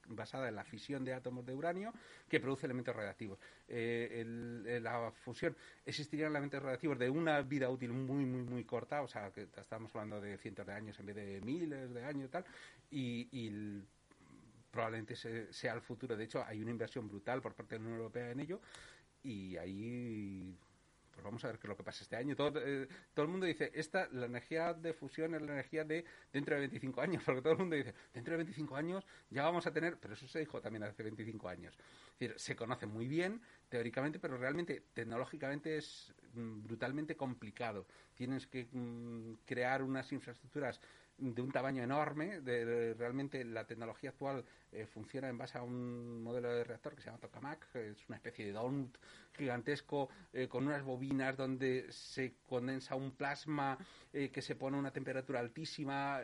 basada 0.08 0.48
en 0.48 0.56
la 0.56 0.64
fisión 0.64 1.04
de 1.04 1.14
átomos 1.14 1.46
de 1.46 1.54
uranio 1.54 1.94
que 2.30 2.40
produce 2.40 2.66
elementos 2.66 2.96
radiactivos. 2.96 3.40
Eh, 3.68 4.80
la 4.82 5.12
fusión 5.12 5.56
existirían 5.86 6.32
elementos 6.32 6.64
radiactivos 6.64 6.98
de 6.98 7.10
una 7.10 7.42
vida 7.42 7.70
útil 7.70 7.92
muy, 7.92 8.26
muy, 8.26 8.44
muy 8.44 8.64
corta, 8.64 9.02
o 9.02 9.08
sea, 9.08 9.32
que 9.32 9.48
estamos 9.58 9.94
hablando 9.96 10.22
de 10.22 10.38
cientos 10.38 10.66
de 10.66 10.74
años 10.74 10.98
en 11.00 11.06
vez 11.06 11.16
de 11.16 11.42
miles 11.42 11.94
de 11.94 12.04
años 12.06 12.26
y 12.26 12.30
tal, 12.30 12.46
y, 12.90 13.84
probablemente 14.78 15.16
sea 15.16 15.74
el 15.74 15.82
futuro. 15.82 16.16
De 16.16 16.26
hecho, 16.26 16.46
hay 16.46 16.62
una 16.62 16.70
inversión 16.70 17.08
brutal 17.08 17.42
por 17.42 17.56
parte 17.56 17.74
de 17.74 17.80
la 17.80 17.86
Unión 17.88 18.00
Europea 18.00 18.30
en 18.30 18.40
ello 18.40 18.62
y 19.24 19.58
ahí 19.58 20.56
pues 21.10 21.24
vamos 21.24 21.44
a 21.44 21.48
ver 21.48 21.58
qué 21.58 21.66
es 21.66 21.70
lo 21.70 21.76
que 21.76 21.84
pasa 21.84 22.04
este 22.04 22.16
año. 22.16 22.36
Todo, 22.36 22.62
eh, 22.64 22.88
todo 23.16 23.26
el 23.26 23.32
mundo 23.32 23.48
dice, 23.48 23.72
esta, 23.74 24.08
la 24.12 24.28
energía 24.28 24.76
de 24.76 24.94
fusión 24.94 25.34
es 25.34 25.42
la 25.42 25.54
energía 25.54 25.84
de 25.84 26.06
dentro 26.32 26.54
de 26.54 26.60
25 26.60 27.02
años, 27.02 27.24
porque 27.26 27.42
todo 27.42 27.54
el 27.54 27.58
mundo 27.58 27.76
dice, 27.76 27.96
dentro 28.14 28.34
de 28.34 28.38
25 28.38 28.76
años 28.76 29.04
ya 29.32 29.42
vamos 29.46 29.66
a 29.66 29.74
tener, 29.74 29.98
pero 30.00 30.14
eso 30.14 30.28
se 30.28 30.38
dijo 30.38 30.62
también 30.62 30.84
hace 30.84 31.02
25 31.02 31.50
años. 31.50 31.74
Es 31.74 32.20
decir, 32.20 32.40
se 32.40 32.56
conoce 32.56 32.86
muy 32.86 33.08
bien 33.08 33.42
teóricamente, 33.70 34.20
pero 34.20 34.38
realmente 34.38 34.84
tecnológicamente 34.94 35.78
es 35.78 36.14
mm, 36.36 36.62
brutalmente 36.62 37.16
complicado. 37.16 37.88
Tienes 38.14 38.46
que 38.46 38.68
mm, 38.72 39.40
crear 39.44 39.82
unas 39.82 40.12
infraestructuras 40.12 40.80
de 41.18 41.42
un 41.42 41.52
tamaño 41.52 41.84
enorme. 41.84 42.42
De, 42.42 42.94
realmente 42.94 43.44
la 43.44 43.66
tecnología 43.66 44.12
actual 44.12 44.46
eh, 44.72 44.86
funciona 44.86 45.30
en 45.30 45.38
base 45.38 45.58
a 45.58 45.64
un 45.64 46.22
modelo 46.22 46.54
de 46.54 46.64
reactor 46.64 46.96
que 46.96 47.02
se 47.02 47.08
llama 47.08 47.20
tokamak, 47.20 47.76
es 47.76 48.08
una 48.08 48.18
especie 48.18 48.46
de 48.46 48.52
donut 48.52 48.98
gigantesco 49.36 50.10
eh, 50.34 50.48
con 50.48 50.66
unas 50.66 50.84
bobinas 50.84 51.38
donde 51.38 51.92
se 51.92 52.36
condensa 52.48 52.96
un 52.96 53.12
plasma 53.12 53.78
eh, 54.12 54.30
que 54.30 54.42
se 54.42 54.56
pone 54.56 54.78
a 54.78 54.80
una 54.80 54.92
temperatura 54.92 55.40
altísima. 55.40 56.22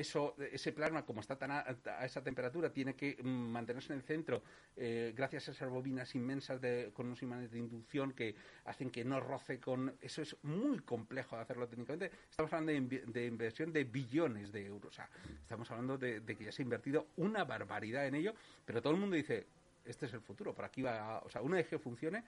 Eso, 0.00 0.34
ese 0.52 0.72
plasma, 0.72 1.04
como 1.04 1.20
está 1.20 1.36
tan 1.36 1.50
a, 1.50 1.64
esa 2.04 2.22
temperatura, 2.22 2.72
tiene 2.72 2.94
que 2.94 3.16
mm, 3.22 3.28
mantenerse 3.28 3.92
en 3.92 3.98
el 3.98 4.04
centro 4.04 4.42
eh, 4.76 5.12
gracias 5.14 5.48
a 5.48 5.52
esas 5.52 5.68
bobinas 5.68 6.14
inmensas 6.14 6.60
con 6.92 7.06
unos 7.06 7.22
imanes 7.22 7.50
de 7.50 7.58
inducción 7.58 8.12
que 8.12 8.34
hacen 8.64 8.90
que 8.90 9.04
no 9.04 9.20
roce 9.20 9.60
con... 9.60 9.94
Eso 10.00 10.22
es 10.22 10.36
muy 10.42 10.78
complejo 10.80 11.36
de 11.36 11.42
hacerlo 11.42 11.68
técnicamente. 11.68 12.10
Estamos 12.30 12.52
hablando 12.52 12.72
de, 12.72 13.26
inversión 13.26 13.72
de 13.72 13.84
billones 13.84 14.52
de 14.52 14.66
euros. 14.66 14.98
Estamos 15.42 15.70
hablando 15.70 15.98
de, 15.98 16.22
que 16.24 16.44
ya 16.44 16.52
se 16.52 16.62
ha 16.62 16.64
invertido 16.64 17.08
una 17.16 17.44
barbaridad 17.44 18.06
en 18.06 18.14
ello, 18.14 18.34
pero 18.64 18.80
todo 18.80 18.94
el 18.94 19.00
mundo 19.00 19.16
dice, 19.16 19.46
este 19.84 20.06
es 20.06 20.14
el 20.14 20.20
futuro, 20.20 20.54
por 20.54 20.64
aquí 20.64 20.82
va... 20.82 21.20
o 21.24 21.30
sea, 21.30 21.42
una 21.42 21.56
vez 21.56 21.68
que 21.68 21.78
funcione, 21.78 22.24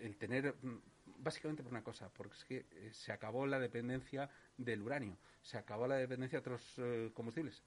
el 0.00 0.16
tener 0.16 0.54
mm, 0.60 0.76
básicamente 1.24 1.62
por 1.62 1.72
una 1.72 1.82
cosa, 1.82 2.08
porque 2.10 2.34
es 2.34 2.44
que 2.44 2.66
eh, 2.70 2.90
se 2.92 3.10
acabó 3.10 3.46
la 3.46 3.58
dependencia 3.58 4.30
del 4.56 4.82
uranio, 4.82 5.16
se 5.42 5.58
acabó 5.58 5.86
la 5.86 5.96
dependencia 5.96 6.38
de 6.38 6.40
otros 6.40 6.74
eh, 6.76 7.10
combustibles. 7.14 7.62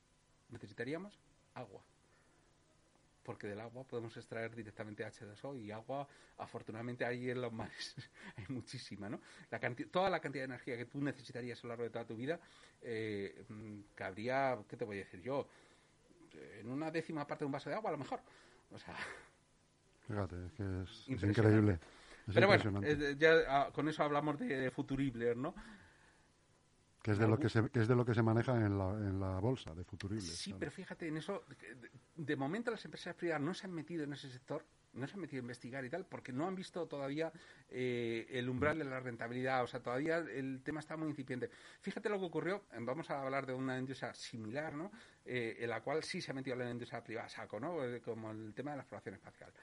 Necesitaríamos 0.50 1.20
agua. 1.56 1.84
Porque 3.24 3.48
del 3.48 3.60
agua 3.60 3.84
podemos 3.84 4.16
extraer 4.16 4.56
directamente 4.56 5.06
H2O 5.06 5.60
y 5.60 5.72
agua, 5.72 6.08
afortunadamente, 6.38 7.04
hay 7.04 7.30
en 7.30 7.42
los 7.42 7.52
mares. 7.52 7.96
hay 8.38 8.46
muchísima, 8.48 9.10
¿no? 9.10 9.20
La 9.52 9.60
toda 9.92 10.10
la 10.10 10.22
cantidad 10.22 10.44
de 10.44 10.54
energía 10.54 10.78
que 10.78 10.86
tú 10.86 11.02
necesitarías 11.02 11.60
a 11.60 11.64
lo 11.64 11.70
largo 11.70 11.84
de 11.84 11.90
toda 11.90 12.06
tu 12.06 12.16
vida, 12.16 12.40
eh, 12.82 13.44
mm, 13.50 13.80
cabría, 13.96 14.58
¿qué 14.70 14.78
te 14.78 14.86
voy 14.86 14.98
a 14.98 15.00
decir 15.00 15.22
yo? 15.22 15.50
En 16.60 16.70
una 16.70 16.92
décima 16.92 17.28
parte 17.28 17.44
de 17.44 17.48
un 17.48 17.52
vaso 17.52 17.70
de 17.70 17.76
agua, 17.76 17.90
a 17.90 17.94
lo 17.94 17.98
mejor. 17.98 18.22
O 18.72 18.78
sea. 18.78 18.96
Fíjate, 20.08 20.46
es 20.46 20.54
que 20.54 20.84
es 20.84 21.24
increíble. 21.24 21.80
Pero 22.34 22.48
bueno, 22.48 22.82
eh, 22.84 23.16
ya 23.18 23.36
ah, 23.48 23.70
con 23.74 23.88
eso 23.88 24.04
hablamos 24.04 24.38
de 24.40 24.70
futuribles, 24.72 25.38
¿no? 25.38 25.56
Que 27.02 27.12
es, 27.12 27.20
de 27.20 27.28
lo 27.28 27.40
que, 27.40 27.48
se, 27.48 27.64
es 27.74 27.88
de 27.88 27.96
lo 27.96 28.04
que 28.04 28.14
se 28.14 28.22
maneja 28.22 28.54
en 28.54 28.78
la, 28.78 28.90
en 28.90 29.18
la 29.18 29.40
bolsa, 29.40 29.74
de 29.74 29.86
futuribles. 29.86 30.36
Sí, 30.36 30.54
pero 30.60 30.70
fíjate, 30.70 31.08
en 31.08 31.16
eso, 31.16 31.46
de, 32.16 32.36
momento 32.36 32.70
las 32.70 32.84
empresas 32.84 33.16
privadas 33.16 33.42
no 33.42 33.54
se 33.54 33.66
han 33.66 33.72
metido 33.72 34.04
en 34.04 34.12
ese 34.12 34.30
sector, 34.30 34.66
no 34.92 35.08
se 35.08 35.14
han 35.14 35.22
metido 35.22 35.40
a 35.40 35.44
investigar 35.44 35.86
y 35.86 35.90
tal, 35.90 36.06
porque 36.06 36.34
no 36.34 36.46
han 36.46 36.56
visto 36.56 36.86
todavía 36.86 37.32
eh, 37.70 38.28
el 38.30 38.50
umbral 38.50 38.80
de 38.80 38.84
la 38.84 39.00
rentabilidad, 39.00 39.64
o 39.64 39.68
sea, 39.68 39.80
todavía 39.80 40.18
el 40.18 40.62
tema 40.64 40.82
está 40.82 40.98
muy 40.98 41.08
incipiente. 41.08 41.50
Fíjate 41.80 42.10
lo 42.10 42.20
que 42.20 42.26
ocurrió, 42.26 42.66
vamos 42.78 43.10
a 43.10 43.22
hablar 43.22 43.46
de 43.46 43.54
una 43.54 43.80
industria 43.80 44.14
similar, 44.14 44.74
¿no? 44.74 44.92
Eh, 45.24 45.56
en 45.60 45.70
la 45.70 45.82
cual 45.82 46.04
sí 46.04 46.20
se 46.20 46.32
ha 46.32 46.34
metido 46.34 46.58
la 46.58 46.70
industria 46.70 47.02
privada 47.02 47.30
saco, 47.30 47.58
¿no? 47.58 47.78
Como 48.04 48.32
el 48.32 48.54
tema 48.54 48.72
de 48.72 48.78
la 48.78 48.84
exploración 48.84 49.16
espacial. 49.16 49.54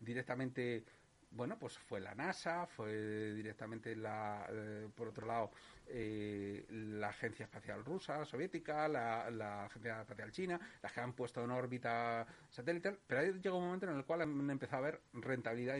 directamente 0.00 0.84
bueno, 1.30 1.58
pues 1.58 1.78
fue 1.78 2.00
la 2.00 2.14
NASA, 2.14 2.66
fue 2.66 3.34
directamente 3.34 3.94
la, 3.94 4.46
eh, 4.50 4.88
por 4.94 5.08
otro 5.08 5.26
lado, 5.26 5.50
eh, 5.86 6.64
la 6.70 7.08
Agencia 7.08 7.44
Espacial 7.44 7.84
Rusa, 7.84 8.24
Soviética, 8.24 8.88
la, 8.88 9.64
Agencia 9.64 10.00
Espacial 10.00 10.32
China, 10.32 10.60
las 10.82 10.92
que 10.92 11.00
han 11.00 11.12
puesto 11.12 11.44
en 11.44 11.50
órbita 11.50 12.26
satelital, 12.48 12.98
pero 13.06 13.20
ahí 13.20 13.32
llegó 13.40 13.58
un 13.58 13.64
momento 13.64 13.86
en 13.86 13.96
el 13.96 14.04
cual 14.04 14.22
han 14.22 14.50
empezado 14.50 14.84
a 14.84 14.90
ver 14.90 15.00
rentabilidad 15.12 15.78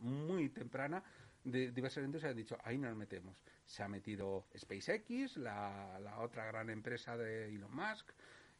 muy 0.00 0.50
temprana 0.50 1.02
de 1.44 1.70
diversas 1.72 2.04
industrias 2.04 2.30
han 2.30 2.36
dicho, 2.36 2.58
ahí 2.64 2.78
nos 2.78 2.96
metemos. 2.96 3.36
Se 3.64 3.82
ha 3.82 3.88
metido 3.88 4.46
SpaceX, 4.56 5.36
la, 5.36 5.98
la 6.00 6.20
otra 6.20 6.46
gran 6.46 6.70
empresa 6.70 7.16
de 7.16 7.54
Elon 7.54 7.74
Musk, 7.74 8.12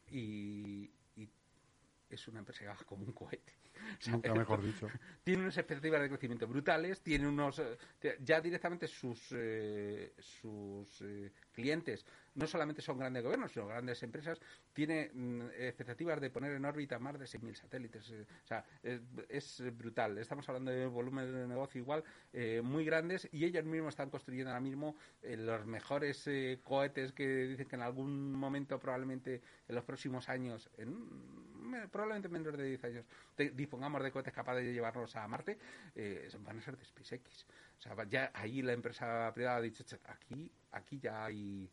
y, 0.07 0.91
y 1.15 1.29
es 2.09 2.27
una 2.27 2.39
empresa 2.39 2.59
que 2.59 2.67
va 2.67 2.75
como 2.85 3.05
un 3.05 3.11
cohete. 3.11 3.64
Nunca 4.11 4.33
mejor 4.33 4.63
dicho. 4.63 4.87
Tiene 5.23 5.43
unas 5.43 5.57
expectativas 5.57 6.01
de 6.01 6.09
crecimiento 6.09 6.47
brutales, 6.47 7.01
tiene 7.01 7.27
unos. 7.27 7.59
Eh, 7.59 8.17
ya 8.21 8.41
directamente 8.41 8.87
sus, 8.87 9.31
eh, 9.31 10.13
sus 10.19 11.01
eh, 11.01 11.31
clientes 11.51 12.05
no 12.35 12.47
solamente 12.47 12.81
son 12.81 12.97
grandes 12.97 13.23
gobiernos, 13.23 13.53
sino 13.53 13.67
grandes 13.67 14.03
empresas, 14.03 14.41
tiene 14.73 15.09
mm, 15.13 15.41
expectativas 15.57 16.19
de 16.19 16.29
poner 16.29 16.51
en 16.51 16.65
órbita 16.65 16.99
más 16.99 17.17
de 17.17 17.25
6.000 17.25 17.55
satélites. 17.55 18.11
o 18.11 18.47
sea, 18.47 18.65
es, 18.83 19.63
brutal. 19.77 20.17
Estamos 20.17 20.47
hablando 20.49 20.71
de 20.71 20.85
volumen 20.85 21.31
de 21.31 21.47
negocio 21.47 21.79
igual 21.79 22.03
muy 22.63 22.83
grandes 22.83 23.29
y 23.31 23.45
ellos 23.45 23.63
mismos 23.63 23.93
están 23.93 24.09
construyendo 24.09 24.51
ahora 24.51 24.59
mismo 24.59 24.97
los 25.23 25.65
mejores 25.65 26.29
cohetes 26.63 27.13
que 27.13 27.25
dicen 27.47 27.67
que 27.67 27.75
en 27.77 27.81
algún 27.83 28.33
momento, 28.33 28.79
probablemente 28.79 29.41
en 29.69 29.75
los 29.75 29.85
próximos 29.85 30.27
años, 30.27 30.69
en 30.77 31.54
probablemente 31.91 32.29
menores 32.29 32.59
de 32.59 32.67
10 32.67 32.83
años, 32.83 33.05
dispongamos 33.53 34.01
de 34.03 34.11
cohetes 34.11 34.33
capaces 34.33 34.65
de 34.65 34.73
llevarnos 34.73 35.15
a 35.15 35.27
Marte, 35.27 35.57
eh, 35.95 36.29
van 36.39 36.59
a 36.59 36.61
ser 36.61 36.77
de 36.77 36.85
SpaceX. 36.85 37.45
O 37.77 37.81
sea, 37.81 38.03
ya 38.05 38.31
ahí 38.33 38.61
la 38.61 38.73
empresa 38.73 39.31
privada 39.33 39.57
ha 39.57 39.61
dicho, 39.61 39.83
aquí, 40.05 40.51
aquí 40.71 40.99
ya 40.99 41.25
hay 41.25 41.69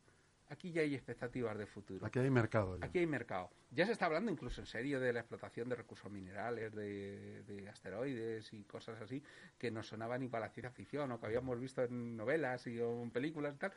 aquí 0.52 0.70
ya 0.70 0.82
hay 0.82 0.94
expectativas 0.94 1.56
de 1.56 1.66
futuro. 1.66 2.06
Aquí 2.06 2.18
hay 2.18 2.30
mercado. 2.30 2.78
Aquí 2.80 2.98
hay 2.98 3.06
mercado. 3.06 3.50
Ya 3.74 3.86
se 3.86 3.92
está 3.92 4.04
hablando 4.04 4.30
incluso 4.30 4.60
en 4.60 4.66
serio 4.66 5.00
de 5.00 5.14
la 5.14 5.20
explotación 5.20 5.70
de 5.70 5.76
recursos 5.76 6.12
minerales, 6.12 6.74
de, 6.74 7.66
asteroides 7.70 8.52
y 8.52 8.64
cosas 8.64 9.00
así 9.00 9.22
que 9.56 9.70
no 9.70 9.82
sonaban 9.82 10.20
ni 10.20 10.28
para 10.28 10.46
la 10.46 10.52
ciencia 10.52 10.70
ficción 10.70 11.10
o 11.10 11.18
que 11.18 11.26
habíamos 11.26 11.58
visto 11.58 11.82
en 11.82 12.16
novelas 12.16 12.66
y 12.66 12.78
en 12.78 13.10
películas 13.10 13.54
y 13.54 13.58
tal. 13.58 13.72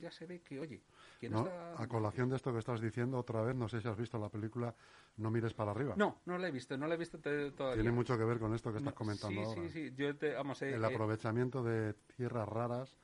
ya 0.00 0.10
se 0.10 0.26
ve 0.26 0.40
que, 0.40 0.58
oye, 0.58 0.82
¿quién 1.20 1.34
está... 1.34 1.80
A 1.80 1.86
colación 1.86 2.30
de 2.30 2.36
esto 2.36 2.52
que 2.52 2.58
estás 2.58 2.80
diciendo 2.80 3.16
otra 3.16 3.42
vez, 3.42 3.54
no 3.54 3.68
sé 3.68 3.80
si 3.80 3.86
has 3.86 3.96
visto 3.96 4.18
la 4.18 4.28
película 4.28 4.74
No 5.16 5.30
mires 5.30 5.54
para 5.54 5.70
arriba. 5.70 5.94
No, 5.96 6.20
no 6.26 6.36
la 6.36 6.48
he 6.48 6.50
visto, 6.50 6.76
no 6.76 6.88
la 6.88 6.94
he 6.94 6.98
visto 6.98 7.18
todavía. 7.18 7.82
Tiene 7.82 7.92
mucho 7.92 8.18
que 8.18 8.24
ver 8.24 8.40
con 8.40 8.54
esto 8.54 8.72
que 8.72 8.78
estás 8.78 8.94
comentando 8.94 9.40
sí, 9.40 9.46
ahora. 9.46 9.62
Sí, 9.62 9.68
sí, 9.68 9.94
Yo 9.94 10.16
te, 10.16 10.32
vamos, 10.34 10.60
El 10.62 10.84
aprovechamiento 10.84 11.62
de 11.62 11.94
tierras 12.16 12.48
raras 12.48 12.98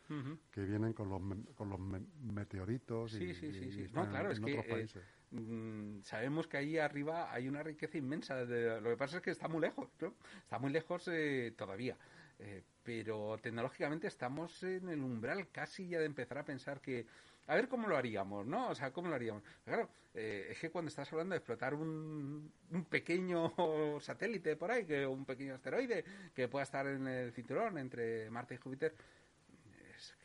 que 0.51 0.63
vienen 0.63 0.95
con 0.95 1.11
los, 1.11 1.21
con 1.55 1.69
los 1.69 1.79
meteoritos 1.79 3.13
sí, 3.13 3.23
y, 3.25 3.35
sí, 3.35 3.53
sí, 3.53 3.71
sí. 3.71 3.87
no, 3.93 4.09
claro, 4.09 4.33
es 4.33 4.41
que 4.41 4.59
eh, 4.59 4.87
mm, 5.31 6.01
sabemos 6.03 6.47
que 6.47 6.57
ahí 6.57 6.79
arriba 6.79 7.33
hay 7.33 7.49
una 7.49 7.62
riqueza 7.62 7.99
inmensa. 7.99 8.41
lo 8.45 8.91
que 8.91 8.97
pasa 8.97 9.19
es 9.19 9.23
que 9.23 9.31
está 9.31 9.49
muy 9.49 9.61
lejos, 9.61 9.88
¿no? 10.01 10.14
Está 10.43 10.59
muy 10.59 10.71
lejos 10.73 11.09
eh, 11.09 11.53
todavía. 11.57 11.97
Eh, 12.38 12.62
pero 12.85 13.37
tecnológicamente 13.43 14.07
estamos 14.07 14.62
en 14.62 14.88
el 14.88 15.01
umbral 15.01 15.49
casi 15.49 15.88
ya 15.88 15.99
de 15.99 16.07
empezar 16.07 16.38
a 16.38 16.45
pensar 16.45 16.81
que 16.81 17.07
a 17.49 17.55
ver 17.55 17.69
cómo 17.69 17.88
lo 17.88 17.97
haríamos, 17.97 18.47
¿no? 18.47 18.69
O 18.69 18.75
sea, 18.75 18.93
¿cómo 18.93 19.09
lo 19.09 19.14
haríamos? 19.14 19.43
Claro, 19.64 19.88
es 20.14 20.59
que 20.59 20.71
cuando 20.71 20.88
estás 20.88 21.11
hablando 21.12 21.33
de 21.33 21.38
explotar 21.38 21.75
un, 21.75 22.53
un, 22.71 22.85
pequeño 22.85 23.55
satélite 24.01 24.57
por 24.57 24.71
ahí, 24.71 24.85
que 24.85 25.07
un 25.07 25.25
pequeño 25.25 25.55
asteroide 25.55 26.05
que 26.35 26.49
pueda 26.49 26.64
estar 26.64 26.87
en 26.87 27.07
el 27.07 27.33
cinturón 27.33 27.79
entre 27.79 28.31
Marte 28.31 28.55
y 28.55 28.59
Júpiter, 28.59 28.95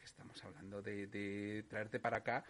estamos 0.04 0.44
hablando 0.44 0.82
de, 0.82 1.66
traerte 1.70 2.00
para 2.00 2.18
acá 2.18 2.44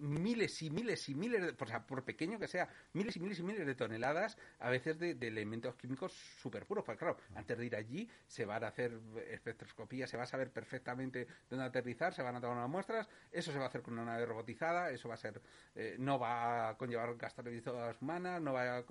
miles 0.00 0.62
y 0.62 0.70
miles 0.70 1.08
y 1.08 1.14
miles, 1.14 1.54
o 1.58 1.66
sea, 1.66 1.86
por 1.86 2.04
pequeño 2.04 2.38
que 2.38 2.48
sea, 2.48 2.68
miles 2.92 3.16
y 3.16 3.20
miles 3.20 3.38
y 3.38 3.42
miles 3.42 3.66
de 3.66 3.74
toneladas, 3.74 4.36
a 4.58 4.70
veces 4.70 4.98
de, 4.98 5.10
elementos 5.20 5.74
químicos 5.76 6.12
súper 6.12 6.66
puros. 6.66 6.84
Porque 6.84 6.98
claro, 6.98 7.16
antes 7.34 7.56
de 7.58 7.66
ir 7.66 7.76
allí 7.76 8.08
se 8.26 8.44
van 8.44 8.64
a 8.64 8.68
hacer 8.68 8.98
espectroscopía, 9.30 10.06
se 10.06 10.16
va 10.16 10.24
a 10.24 10.26
saber 10.26 10.50
perfectamente 10.50 11.26
dónde 11.48 11.64
aterrizar, 11.64 12.14
se 12.14 12.22
van 12.22 12.36
a 12.36 12.40
tomar 12.40 12.56
unas 12.56 12.70
muestras, 12.70 13.08
eso 13.30 13.52
se 13.52 13.58
va 13.58 13.64
a 13.64 13.68
hacer 13.68 13.82
con 13.82 13.94
una 13.94 14.04
nave 14.04 14.26
robotizada, 14.26 14.90
eso 14.90 15.08
va 15.08 15.14
a 15.14 15.18
ser, 15.18 15.40
eh, 15.74 15.96
no 15.98 16.18
va 16.18 16.70
a 16.70 16.76
conllevar 16.76 17.16
gastos 17.16 17.44
de 17.44 17.50
vidas 17.50 17.96
humanas, 18.00 18.40
no 18.40 18.52
va 18.52 18.78
a 18.78 18.84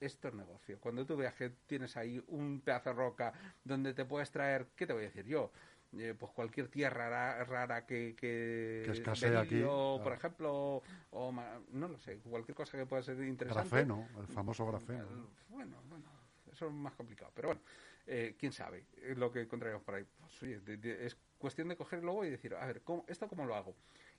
esto 0.00 0.28
es 0.28 0.34
negocio. 0.34 0.78
Cuando 0.80 1.06
tú 1.06 1.16
veas 1.16 1.34
que 1.34 1.50
tienes 1.66 1.96
ahí 1.96 2.22
un 2.28 2.60
pedazo 2.60 2.90
de 2.90 2.96
roca 2.96 3.32
donde 3.62 3.94
te 3.94 4.04
puedes 4.04 4.30
traer, 4.30 4.68
¿qué 4.76 4.86
te 4.86 4.92
voy 4.92 5.02
a 5.02 5.06
decir 5.06 5.24
yo? 5.26 5.52
Eh, 5.98 6.14
pues 6.18 6.32
cualquier 6.32 6.68
tierra 6.68 7.44
rara, 7.44 7.86
que, 7.86 8.16
que, 8.16 8.82
que 8.84 9.36
aquí. 9.36 9.62
por 9.62 10.12
ejemplo, 10.12 10.82
o 11.10 11.32
no 11.70 11.88
lo 11.88 11.98
sé, 11.98 12.18
cualquier 12.18 12.56
cosa 12.56 12.76
que 12.76 12.86
pueda 12.86 13.02
ser 13.02 13.20
interesante. 13.22 13.68
Grafeno, 13.68 14.08
el 14.18 14.26
famoso 14.26 14.66
grafeno. 14.66 15.06
bueno, 15.48 15.76
bueno, 15.88 16.04
eso 16.50 16.66
es 16.66 16.72
más 16.72 16.94
complicado, 16.94 17.30
pero 17.34 17.48
bueno, 17.48 17.60
eh, 18.06 18.34
quién 18.38 18.52
sabe 18.52 18.86
lo 19.16 19.30
que 19.30 19.42
encontraremos 19.42 19.82
por 19.84 19.94
ahí. 19.94 20.04
Pues, 20.18 20.42
oye, 20.42 21.06
es 21.06 21.16
cuestión 21.38 21.68
de 21.68 21.76
coger 21.76 22.02
luego 22.02 22.24
y 22.24 22.30
decir, 22.30 22.54
a 22.54 22.66
ver, 22.66 22.82
¿cómo, 22.82 23.04
¿esto 23.08 23.28
cómo 23.28 23.44
lo 23.44 23.54
hago? 23.54 23.74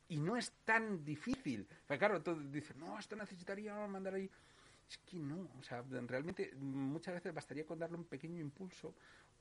Y 0.08 0.20
no 0.20 0.38
es 0.38 0.52
tan 0.64 1.04
difícil. 1.04 1.68
Porque 1.88 2.00
claro, 2.00 2.22
tú 2.22 2.36
dices, 2.52 2.76
no, 2.76 2.98
esto 3.00 3.16
necesitaría 3.16 3.76
mandar 3.88 4.14
ahí. 4.14 4.30
Es 4.88 5.00
que 5.00 5.18
no, 5.18 5.50
o 5.60 5.64
sea, 5.64 5.84
realmente 5.90 6.54
muchas 6.56 7.16
veces 7.16 7.34
bastaría 7.34 7.66
con 7.66 7.80
darle 7.80 7.98
un 7.98 8.04
pequeño 8.04 8.40
impulso 8.40 8.94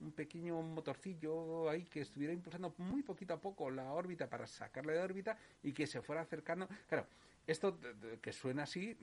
un 0.04 0.12
pequeño 0.12 0.60
motorcillo 0.62 1.68
ahí 1.68 1.84
que 1.84 2.02
estuviera 2.02 2.32
impulsando 2.32 2.74
muy 2.78 3.02
poquito 3.02 3.34
a 3.34 3.40
poco 3.40 3.70
la 3.70 3.92
órbita 3.92 4.28
para 4.28 4.46
sacarle 4.46 4.92
de 4.92 5.00
órbita 5.00 5.36
y 5.62 5.72
que 5.72 5.86
se 5.86 6.02
fuera 6.02 6.22
acercando. 6.22 6.68
Claro, 6.88 7.06
esto 7.46 7.78
que 8.20 8.32
suena 8.32 8.64
así 8.64 8.96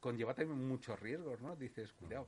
conlleva 0.00 0.34
también 0.34 0.66
muchos 0.66 0.98
riesgos, 1.00 1.40
¿no? 1.40 1.56
Dices, 1.56 1.92
cuidado. 1.92 2.26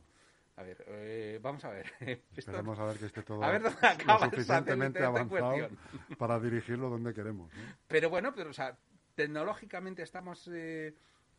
A 0.56 0.62
ver, 0.62 0.84
eh, 0.86 1.38
vamos 1.42 1.64
a 1.64 1.70
ver. 1.70 1.92
Esperemos 2.36 2.78
a 2.78 2.84
ver 2.84 2.98
que 2.98 3.06
esté 3.06 3.22
todo 3.22 3.40
lo 3.40 4.18
suficientemente 4.30 5.02
avanzado 5.02 5.68
para 6.16 6.38
dirigirlo 6.38 6.88
donde 6.88 7.12
queremos. 7.12 7.50
Pero 7.88 8.08
bueno, 8.08 8.32
pero 8.34 8.50
o 8.50 8.52
sea, 8.52 8.76
tecnológicamente 9.14 10.02
estamos 10.02 10.48
eh, 10.52 10.94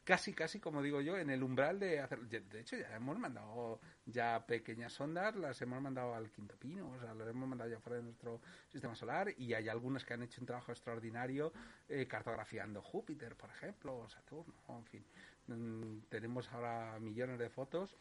casi, 0.05 0.33
casi, 0.33 0.59
como 0.59 0.81
digo 0.81 1.01
yo, 1.01 1.17
en 1.17 1.29
el 1.29 1.43
umbral 1.43 1.79
de 1.79 1.99
hacer. 1.99 2.19
De 2.21 2.59
hecho, 2.61 2.77
ya 2.77 2.95
hemos 2.95 3.17
mandado 3.17 3.81
ya 4.05 4.45
pequeñas 4.45 4.93
sondas, 4.93 5.35
las 5.35 5.61
hemos 5.61 5.81
mandado 5.81 6.13
al 6.13 6.31
Quinto 6.31 6.55
Pino, 6.55 6.91
o 6.91 6.99
sea, 6.99 7.13
las 7.13 7.27
hemos 7.27 7.49
mandado 7.49 7.69
ya 7.69 7.79
fuera 7.79 7.97
de 7.97 8.03
nuestro 8.03 8.39
sistema 8.69 8.95
solar 8.95 9.33
y 9.37 9.53
hay 9.53 9.67
algunas 9.67 10.05
que 10.05 10.13
han 10.13 10.21
hecho 10.21 10.39
un 10.39 10.47
trabajo 10.47 10.71
extraordinario 10.71 11.51
eh, 11.89 12.07
cartografiando 12.07 12.81
Júpiter, 12.81 13.35
por 13.35 13.49
ejemplo, 13.49 13.97
o 13.97 14.07
Saturno, 14.07 14.53
en 14.69 14.85
fin. 14.85 15.05
Mm, 15.47 16.07
tenemos 16.07 16.51
ahora 16.51 16.99
millones 16.99 17.39
de 17.39 17.49
fotos 17.49 17.97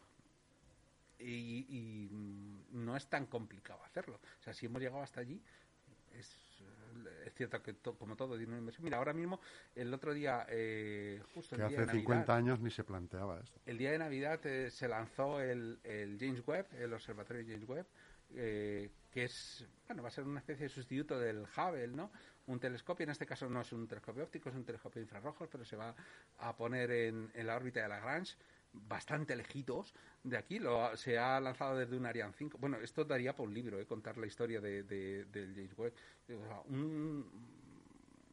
y, 1.18 1.66
y, 1.68 2.08
no 2.72 2.96
es 2.96 3.08
tan 3.08 3.26
complicado 3.26 3.82
hacerlo. 3.82 4.20
O 4.40 4.42
sea, 4.42 4.52
si 4.52 4.66
hemos 4.66 4.82
llegado 4.82 5.02
hasta 5.02 5.20
allí, 5.20 5.42
es 6.12 6.43
es 7.24 7.34
cierto 7.34 7.62
que 7.62 7.74
como 7.74 8.16
todo 8.16 8.36
tiene 8.36 8.52
una 8.52 8.58
inversión. 8.58 8.84
Mira, 8.84 8.98
ahora 8.98 9.12
mismo, 9.12 9.40
el 9.74 9.92
otro 9.92 10.14
día, 10.14 10.46
eh, 10.48 11.22
justo 11.34 11.54
el 11.56 11.68
día 11.68 11.82
hace 11.82 11.92
50 11.92 12.34
años 12.34 12.60
ni 12.60 12.70
se 12.70 12.84
planteaba 12.84 13.40
esto. 13.40 13.60
El 13.66 13.78
día 13.78 13.92
de 13.92 13.98
Navidad 13.98 14.44
eh, 14.46 14.70
se 14.70 14.88
lanzó 14.88 15.40
el, 15.40 15.78
James 16.18 16.42
Webb, 16.46 16.66
el 16.78 16.92
observatorio 16.92 17.44
James 17.46 17.68
Webb, 17.68 17.86
eh, 18.36 18.90
que 19.10 19.24
es, 19.24 19.66
bueno, 19.86 20.02
va 20.02 20.08
a 20.08 20.12
ser 20.12 20.24
una 20.24 20.40
especie 20.40 20.64
de 20.64 20.68
sustituto 20.68 21.18
del 21.18 21.46
Hubble, 21.56 21.88
¿no? 21.88 22.10
Un 22.46 22.58
telescopio, 22.58 23.04
en 23.04 23.10
este 23.10 23.26
caso 23.26 23.48
no 23.48 23.60
es 23.60 23.72
un 23.72 23.86
telescopio 23.86 24.24
óptico, 24.24 24.48
es 24.48 24.54
un 24.54 24.64
telescopio 24.64 25.00
de 25.00 25.04
infrarrojos, 25.04 25.48
pero 25.50 25.64
se 25.64 25.76
va 25.76 25.94
a 26.38 26.56
poner 26.56 26.90
en, 26.90 27.30
en 27.34 27.46
la 27.46 27.56
órbita 27.56 27.80
de 27.80 27.88
Lagrange 27.88 28.36
bastante 28.74 29.36
lejitos 29.36 29.94
de 30.22 30.36
aquí. 30.36 30.58
Lo, 30.58 30.96
se 30.96 31.18
ha 31.18 31.40
lanzado 31.40 31.76
desde 31.76 31.96
un 31.96 32.06
Ariane 32.06 32.34
5. 32.36 32.58
Bueno, 32.58 32.78
esto 32.78 33.04
daría 33.04 33.34
por 33.34 33.48
un 33.48 33.54
libro, 33.54 33.78
eh, 33.78 33.86
contar 33.86 34.18
la 34.18 34.26
historia 34.26 34.60
de, 34.60 34.82
de, 34.82 35.24
del 35.26 35.54
James 35.54 35.78
Webb. 35.78 35.94
un, 36.68 37.26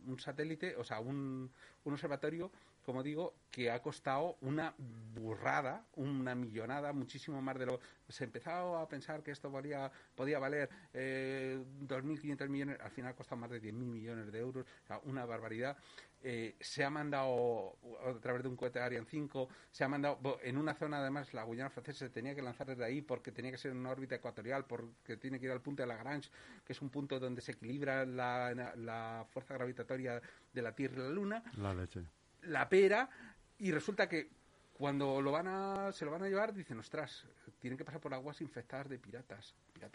un 0.08 0.19
satélite, 0.19 0.75
o 0.75 0.84
sea, 0.84 0.99
un, 0.99 1.49
un 1.84 1.93
observatorio 1.93 2.51
como 2.86 3.04
digo, 3.04 3.36
que 3.51 3.69
ha 3.69 3.82
costado 3.82 4.38
una 4.41 4.73
burrada, 5.13 5.86
una 5.95 6.34
millonada, 6.36 6.93
muchísimo 6.93 7.41
más 7.41 7.58
de 7.60 7.67
lo... 7.67 7.80
Se 8.10 8.23
empezó 8.23 8.77
a 8.77 8.88
pensar 8.89 9.23
que 9.23 9.32
esto 9.32 9.51
valía, 9.51 9.91
podía 10.15 10.39
valer 10.39 10.69
eh, 10.93 11.60
2.500 11.88 12.49
millones, 12.49 12.80
al 12.82 12.91
final 12.91 13.12
ha 13.12 13.15
costado 13.15 13.39
más 13.39 13.51
de 13.51 13.62
10.000 13.62 13.73
millones 13.73 14.32
de 14.32 14.39
euros, 14.39 14.65
o 14.84 14.88
sea, 14.88 14.99
una 15.04 15.25
barbaridad. 15.25 15.77
Eh, 16.23 16.55
se 16.60 16.84
ha 16.84 16.89
mandado 16.89 17.77
a 18.05 18.19
través 18.19 18.43
de 18.43 18.49
un 18.49 18.55
cohete 18.55 18.79
Ariane 18.79 19.07
5, 19.10 19.49
se 19.71 19.84
ha 19.84 19.88
mandado 19.88 20.39
en 20.43 20.57
una 20.57 20.75
zona 20.75 20.99
además 20.99 21.34
la 21.34 21.43
Guyana 21.43 21.71
francesa 21.71 22.05
se 22.05 22.10
tenía 22.10 22.36
que 22.36 22.43
lanzar 22.43 22.67
desde 22.67 22.86
ahí 22.86 23.01
porque 23.01 23.31
tenía 23.31 23.51
que 23.51 23.57
ser 23.57 23.71
en 23.71 23.77
una 23.77 23.89
órbita 23.89 24.15
ecuatorial, 24.15 24.65
porque 24.65 25.17
tiene 25.17 25.39
que 25.39 25.47
ir 25.47 25.51
al 25.51 25.62
punto 25.62 25.81
de 25.81 25.88
Lagrange, 25.88 26.29
que 26.63 26.73
es 26.73 26.81
un 26.81 26.89
punto 26.89 27.19
donde 27.19 27.41
se 27.41 27.53
equilibra 27.53 28.05
la, 28.05 28.53
la 28.75 29.25
fuerza 29.29 29.55
gravitatoria 29.55 30.21
de 30.53 30.62
la 30.62 30.75
Tierra 30.75 30.97
y 30.97 31.07
la 31.07 31.10
Luna. 31.10 31.43
La 31.57 31.73
leche 31.73 32.05
la 32.43 32.67
pera 32.69 33.10
y 33.60 33.71
resulta 33.71 34.07
que 34.07 34.29
cuando 34.73 35.21
lo 35.21 35.31
van 35.31 35.47
a, 35.47 35.91
se 35.91 36.05
lo 36.05 36.12
van 36.12 36.23
a 36.23 36.27
llevar 36.27 36.53
dicen, 36.53 36.79
ostras, 36.79 37.25
tienen 37.60 37.77
que 37.77 37.86
pasar 37.86 38.01
por 38.01 38.13
aguas 38.13 38.41
infectadas 38.41 38.89
de 38.89 38.97
piratas. 38.97 39.53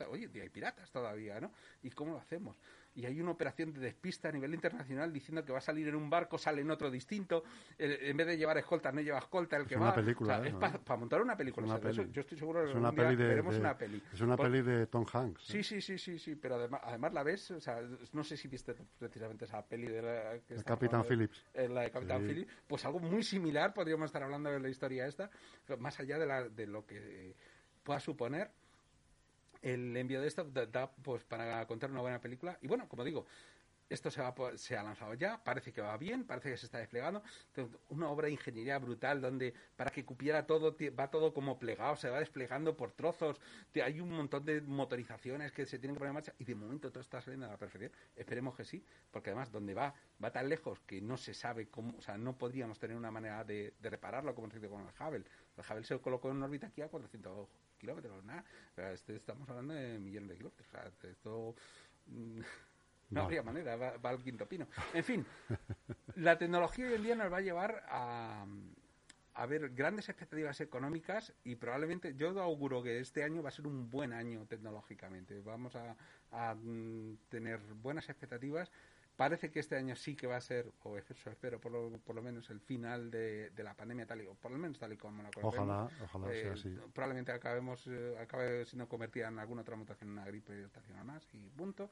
Oye, 0.09 0.29
hay 0.41 0.49
piratas 0.49 0.91
todavía, 0.91 1.41
¿no? 1.41 1.53
¿Y 1.83 1.91
cómo 1.91 2.13
lo 2.13 2.19
hacemos? 2.19 2.57
y 2.97 3.05
hay 3.05 3.21
una 3.21 3.31
operación 3.31 3.75
de 3.75 3.81
despista 3.81 4.31
a 4.31 4.33
nivel 4.33 4.55
internacional 4.55 5.13
diciendo 5.13 5.45
que 5.45 5.53
va 5.53 5.59
a 5.59 5.61
salir 5.61 5.87
en 5.87 5.95
un 5.95 6.09
barco, 6.09 6.39
sale 6.39 6.63
en 6.63 6.71
otro 6.71 6.91
distinto, 6.91 7.45
en 7.79 8.17
vez 8.17 8.27
de 8.27 8.39
llevar 8.39 8.57
escolta, 8.57 8.91
no 8.91 9.03
lleva 9.03 9.19
escolta 9.19 9.59
el 9.59 9.67
que 9.67 9.75
es 9.75 9.81
va. 9.81 9.89
Una 9.89 9.95
película, 9.95 10.47
es 10.47 10.55
para 10.55 10.97
montar 10.99 11.21
una 11.21 11.37
película. 11.37 11.79
yo 12.11 12.21
estoy 12.23 12.39
seguro 12.39 12.61
de 12.67 12.73
que 12.73 12.79
una 12.79 12.93
peli 12.93 13.15
veremos 13.17 13.57
una 13.57 13.77
peli. 13.77 14.03
Es 14.13 14.21
una 14.23 14.37
peli 14.37 14.63
de 14.63 14.87
Tom 14.87 15.05
Hanks. 15.13 15.45
Sí, 15.45 15.63
sí, 15.63 15.83
sí, 15.83 15.99
sí, 15.99 16.19
sí, 16.19 16.37
pero 16.37 16.55
además, 16.55 16.81
además 16.85 17.13
la 17.13 17.23
ves, 17.23 17.51
o 17.51 17.61
sea, 17.61 17.83
no 18.13 18.25
sé 18.25 18.37
si 18.37 18.49
viste 18.49 18.75
precisamente 18.99 19.45
esa 19.45 19.63
peli 19.63 19.89
de 19.89 20.03
la 20.03 20.39
que 20.41 20.57
Capitán 20.65 21.05
Phillips. 21.05 21.45
la 21.55 21.83
de 21.83 21.91
Capitán 21.91 22.23
Phillips, 22.23 22.51
pues 22.67 22.83
algo 22.87 22.99
muy 22.99 23.23
similar 23.23 23.75
podríamos 23.75 24.07
estar 24.07 24.23
hablando 24.23 24.51
de 24.51 24.59
la 24.59 24.71
historia 24.71 25.07
esta, 25.07 25.31
más 25.79 26.01
allá 26.01 26.19
de, 26.19 26.27
la, 26.27 26.49
de 26.49 26.67
lo 26.67 26.87
que 26.87 27.35
pueda 27.83 28.01
suponer 28.01 28.51
el 29.63 29.97
envío 29.97 30.21
de 30.21 30.29
esto 30.29 30.45
da, 30.45 30.91
pues 30.91 31.25
para 31.25 31.67
contar 31.67 31.91
una 31.91 32.01
buena 32.01 32.21
película. 32.21 32.59
Y 32.63 32.69
bueno 32.69 32.89
como 32.89 33.05
digo 33.05 33.27
esto 33.89 34.11
se, 34.11 34.21
va, 34.21 34.35
se 34.57 34.77
ha 34.77 34.83
lanzado 34.83 35.15
ya, 35.15 35.43
parece 35.43 35.73
que 35.73 35.81
va 35.81 35.97
bien, 35.97 36.25
parece 36.25 36.51
que 36.51 36.57
se 36.57 36.67
está 36.67 36.79
desplegando. 36.79 37.23
una 37.91 38.09
obra 38.09 38.27
de 38.27 38.33
ingeniería 38.33 38.79
brutal 38.79 39.21
donde 39.21 39.55
para 39.77 39.91
que 39.91 40.05
cupiera 40.05 40.47
todo, 40.47 40.77
va 40.99 41.11
todo 41.11 41.33
como 41.33 41.59
plegado, 41.59 41.97
se 41.97 42.11
va 42.11 42.19
desplegando 42.19 42.77
por 42.77 42.93
trozos. 42.93 43.41
Hay 43.83 44.01
un 44.01 44.11
montón 44.11 44.45
de 44.45 44.61
motorizaciones 44.61 45.53
que 45.53 45.67
se 45.67 45.79
tienen 45.79 45.95
que 45.95 45.99
poner 46.01 46.11
en 46.11 46.15
marcha 46.15 46.35
y 46.39 46.45
de 46.45 46.55
momento 46.55 46.91
todo 46.91 47.01
está 47.01 47.21
saliendo 47.21 47.47
a 47.47 47.51
la 47.51 47.59
perfección. 47.59 47.93
Esperemos 48.17 48.57
que 48.57 48.65
sí, 48.65 48.85
porque 49.11 49.31
además 49.31 49.53
donde 49.53 49.75
va, 49.75 49.95
va 50.23 50.33
tan 50.33 50.49
lejos 50.49 50.81
que 50.81 51.01
no 51.01 51.17
se 51.17 51.35
sabe 51.35 51.69
cómo, 51.69 51.97
o 51.97 52.03
sea, 52.03 52.19
no 52.19 52.37
podríamos 52.37 52.79
tener 52.79 52.97
una 52.97 53.11
manera 53.11 53.45
de, 53.45 53.75
repararlo 53.81 54.35
como 54.35 54.51
se 54.51 54.59
hizo 54.59 54.69
con 54.69 54.81
el 54.83 54.89
Hubble. 54.89 55.25
El 55.57 55.65
Hubble 55.65 55.85
se 55.85 55.99
colocó 56.01 56.31
en 56.31 56.43
órbita 56.43 56.67
aquí 56.67 56.83
a 56.83 56.89
400 56.89 57.49
kilómetros, 57.79 58.25
nada. 58.25 58.45
Este, 58.93 59.17
estamos 59.17 59.49
hablando 59.49 59.75
de 59.75 59.99
millones 59.99 60.31
de 60.31 60.37
kilómetros. 60.37 60.69
Esto. 61.05 61.55
No, 63.11 63.23
habría 63.23 63.43
manera, 63.43 63.77
va, 63.77 64.11
al 64.11 64.23
quinto 64.23 64.47
pino. 64.47 64.67
En 64.93 65.05
fin, 65.05 65.27
la 66.17 66.39
tecnología 66.39 66.87
hoy 66.87 66.95
en 66.95 67.03
día 67.03 67.15
nos 67.15 67.33
va 67.33 67.39
a 67.39 67.41
llevar 67.41 67.85
a, 67.89 68.47
a 69.35 69.47
ver 69.47 69.71
grandes 69.71 70.09
expectativas 70.09 70.61
económicas 70.61 71.33
y 71.45 71.57
probablemente 71.57 72.15
yo 72.17 72.29
auguro 72.41 72.83
que 72.83 72.99
este 73.01 73.23
año 73.23 73.43
va 73.43 73.51
a 73.51 73.53
ser 73.53 73.67
un 73.67 73.91
buen 73.91 74.13
año 74.13 74.45
tecnológicamente. 74.47 75.41
Vamos 75.41 75.77
a, 75.77 75.97
a 76.33 76.55
mm, 76.55 77.19
tener 77.29 77.61
buenas 77.75 78.09
expectativas 78.09 78.71
Parece 79.17 79.51
que 79.51 79.61
este 79.61 79.77
año 79.77 79.97
sí 79.97 80.15
que 80.15 80.27
va 80.27 80.37
a 80.37 80.41
ser, 80.43 80.71
o 80.83 80.99
eso 80.99 81.15
espero, 81.15 81.59
por 81.59 81.73
lo, 81.73 81.91
por 82.01 82.15
lo 82.15 82.23
menos 82.23 82.51
el 82.51 82.61
final 82.61 83.11
de, 83.11 83.51
la 83.57 83.73
pandemia 83.73 84.07
tal 84.07 84.21
y, 84.21 84.27
o 84.27 84.35
por 84.35 84.51
lo 84.51 84.59
menos 84.59 84.79
tal 84.79 84.93
y 84.93 84.99
como 84.99 85.23
la 85.23 85.31
conocemos. 85.31 85.67
Ojalá, 85.67 86.05
ojalá 86.05 86.27
sea 86.27 86.49
eh, 86.49 86.53
así. 86.53 86.79
Probablemente 86.93 87.33
acabemos, 87.33 87.87
eh, 87.87 88.15
acabe 88.21 88.67
siendo 88.67 88.87
convertida 88.87 89.29
en 89.29 89.39
alguna 89.39 89.63
otra 89.63 89.75
mutación 89.75 90.11
en 90.11 90.19
una 90.19 90.27
gripe 90.27 90.65
estacional 90.65 91.07
más 91.07 91.27
y 91.33 91.49
punto. 91.49 91.89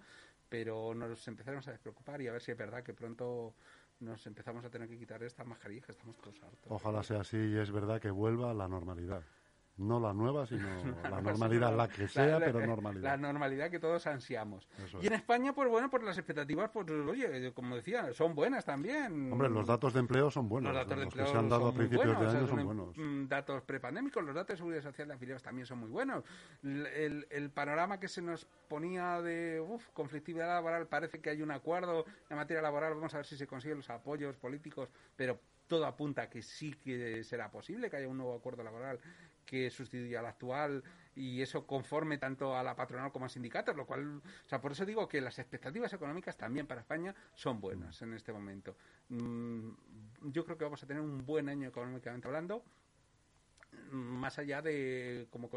Pero 0.54 0.94
nos 0.94 1.26
empezaremos 1.26 1.66
a 1.66 1.72
despreocupar 1.72 2.22
y 2.22 2.28
a 2.28 2.32
ver 2.32 2.40
si 2.40 2.52
es 2.52 2.56
verdad 2.56 2.84
que 2.84 2.94
pronto 2.94 3.56
nos 3.98 4.24
empezamos 4.28 4.64
a 4.64 4.70
tener 4.70 4.88
que 4.88 4.96
quitar 4.96 5.20
estas 5.24 5.44
mascarillas 5.44 5.84
que 5.84 5.90
estamos 5.90 6.16
todos 6.18 6.40
hartos. 6.44 6.70
Ojalá 6.70 7.02
sea 7.02 7.22
así 7.22 7.36
y 7.36 7.58
es 7.58 7.72
verdad 7.72 8.00
que 8.00 8.12
vuelva 8.12 8.52
a 8.52 8.54
la 8.54 8.68
normalidad. 8.68 9.24
No 9.76 9.98
la 9.98 10.12
nueva, 10.12 10.46
sino 10.46 10.62
la 11.02 11.20
normalidad, 11.20 11.76
la 11.76 11.88
que 11.88 12.06
sea, 12.06 12.38
pero 12.38 12.64
normalidad. 12.64 13.02
La 13.02 13.16
normalidad 13.16 13.70
que 13.70 13.80
todos 13.80 14.06
ansiamos. 14.06 14.68
y 15.00 15.06
en 15.06 15.14
España, 15.14 15.52
pues 15.52 15.68
bueno, 15.68 15.90
por 15.90 16.02
las 16.04 16.16
expectativas, 16.16 16.70
pues 16.70 16.88
oye, 16.90 17.52
como 17.52 17.74
decía, 17.74 18.12
son 18.12 18.34
buenas 18.34 18.64
también. 18.64 19.32
Hombre, 19.32 19.50
los 19.50 19.66
datos 19.66 19.92
de 19.92 20.00
empleo 20.00 20.30
son 20.30 20.48
buenos. 20.48 20.72
Los 20.72 20.82
datos 20.82 20.96
de 20.96 21.04
empleo 21.04 21.24
que 21.26 21.32
se 21.32 21.36
han 21.38 21.48
dado 21.48 21.68
a 21.68 21.74
principios 21.74 22.20
de 22.20 22.26
año 22.26 22.46
son 22.46 22.64
buenos. 22.64 22.96
Mm, 22.96 23.26
datos 23.26 23.62
prepandémicos, 23.62 24.22
los 24.24 24.34
datos 24.34 24.54
de 24.54 24.56
seguridad 24.58 24.82
social 24.82 25.08
de 25.08 25.14
afiliados 25.14 25.42
también 25.42 25.66
son 25.66 25.78
muy 25.78 25.90
buenos. 25.90 26.24
El, 26.62 27.26
el 27.30 27.50
panorama 27.50 27.98
que 27.98 28.06
se 28.06 28.22
nos 28.22 28.44
ponía 28.68 29.20
de 29.22 29.60
uf, 29.60 29.88
conflictividad 29.92 30.46
laboral, 30.46 30.86
parece 30.86 31.20
que 31.20 31.30
hay 31.30 31.42
un 31.42 31.50
acuerdo 31.50 32.04
en 32.30 32.36
materia 32.36 32.62
laboral, 32.62 32.94
vamos 32.94 33.12
a 33.14 33.18
ver 33.18 33.26
si 33.26 33.36
se 33.36 33.46
consiguen 33.46 33.78
los 33.78 33.90
apoyos 33.90 34.36
políticos, 34.36 34.88
pero 35.16 35.40
todo 35.66 35.86
apunta 35.86 36.22
a 36.22 36.30
que 36.30 36.42
sí 36.42 36.74
que 36.74 37.24
será 37.24 37.50
posible 37.50 37.88
que 37.90 37.96
haya 37.96 38.08
un 38.08 38.18
nuevo 38.18 38.34
acuerdo 38.34 38.62
laboral 38.62 39.00
que 39.44 39.70
sustituya 39.70 40.20
al 40.20 40.26
actual 40.26 40.82
y 41.16 41.40
eso 41.42 41.66
conforme 41.66 42.18
tanto 42.18 42.56
a 42.56 42.62
la 42.62 42.74
patronal 42.74 43.12
como 43.12 43.26
a 43.26 43.28
sindicatos, 43.28 43.76
lo 43.76 43.86
cual, 43.86 44.18
o 44.18 44.48
sea, 44.48 44.60
por 44.60 44.72
eso 44.72 44.84
digo 44.84 45.08
que 45.08 45.20
las 45.20 45.38
expectativas 45.38 45.92
económicas 45.92 46.36
también 46.36 46.66
para 46.66 46.80
España 46.80 47.14
son 47.34 47.60
buenas 47.60 48.00
en 48.02 48.14
este 48.14 48.32
momento. 48.32 48.76
Mm, 49.08 49.70
yo 50.32 50.44
creo 50.44 50.58
que 50.58 50.64
vamos 50.64 50.82
a 50.82 50.86
tener 50.86 51.02
un 51.02 51.24
buen 51.24 51.48
año 51.48 51.68
económicamente 51.68 52.26
hablando, 52.26 52.64
más 53.90 54.38
allá 54.38 54.62
de, 54.62 55.26
como, 55.30 55.48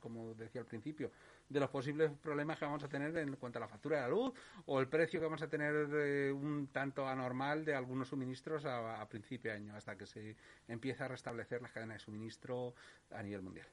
como 0.00 0.34
decía 0.34 0.60
al 0.60 0.66
principio, 0.66 1.10
de 1.48 1.60
los 1.60 1.70
posibles 1.70 2.10
problemas 2.20 2.58
que 2.58 2.64
vamos 2.64 2.82
a 2.82 2.88
tener 2.88 3.16
en 3.16 3.36
cuanto 3.36 3.58
a 3.58 3.60
la 3.60 3.68
factura 3.68 3.96
de 3.96 4.02
la 4.02 4.08
luz 4.08 4.32
o 4.66 4.80
el 4.80 4.88
precio 4.88 5.20
que 5.20 5.26
vamos 5.26 5.42
a 5.42 5.48
tener 5.48 5.88
eh, 5.92 6.32
un 6.32 6.68
tanto 6.68 7.06
anormal 7.06 7.64
de 7.64 7.74
algunos 7.74 8.08
suministros 8.08 8.64
a, 8.64 9.06
principio 9.08 9.50
de 9.50 9.56
año, 9.56 9.74
hasta 9.74 9.96
que 9.96 10.06
se 10.06 10.36
empiece 10.68 11.04
a 11.04 11.08
restablecer 11.08 11.62
la 11.62 11.68
cadena 11.68 11.94
de 11.94 12.00
suministro 12.00 12.74
a 13.10 13.22
nivel 13.22 13.42
mundial. 13.42 13.66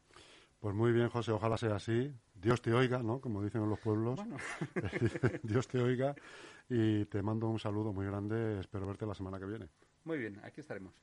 Pues 0.60 0.74
muy 0.76 0.94
bien, 0.94 1.10
José, 1.10 1.32
ojalá 1.32 1.58
sea 1.58 1.76
así. 1.76 2.14
Dios 2.34 2.62
te 2.62 2.74
oiga, 2.74 3.04
¿no? 3.04 3.20
Como 3.20 3.44
dicen 3.44 3.68
los 3.70 3.80
pueblos. 3.80 4.20
Dios 5.44 5.68
te 5.68 5.82
oiga 5.82 6.16
y 6.70 7.04
te 7.06 7.22
mando 7.22 7.50
un 7.50 7.60
saludo 7.60 7.92
muy 7.92 8.06
grande. 8.06 8.62
Espero 8.62 8.88
verte 8.88 9.06
la 9.06 9.14
semana 9.14 9.40
que 9.40 9.46
viene. 9.46 9.68
Muy 10.06 10.18
bien, 10.18 10.40
aquí 10.44 10.62
estaremos. 10.62 10.94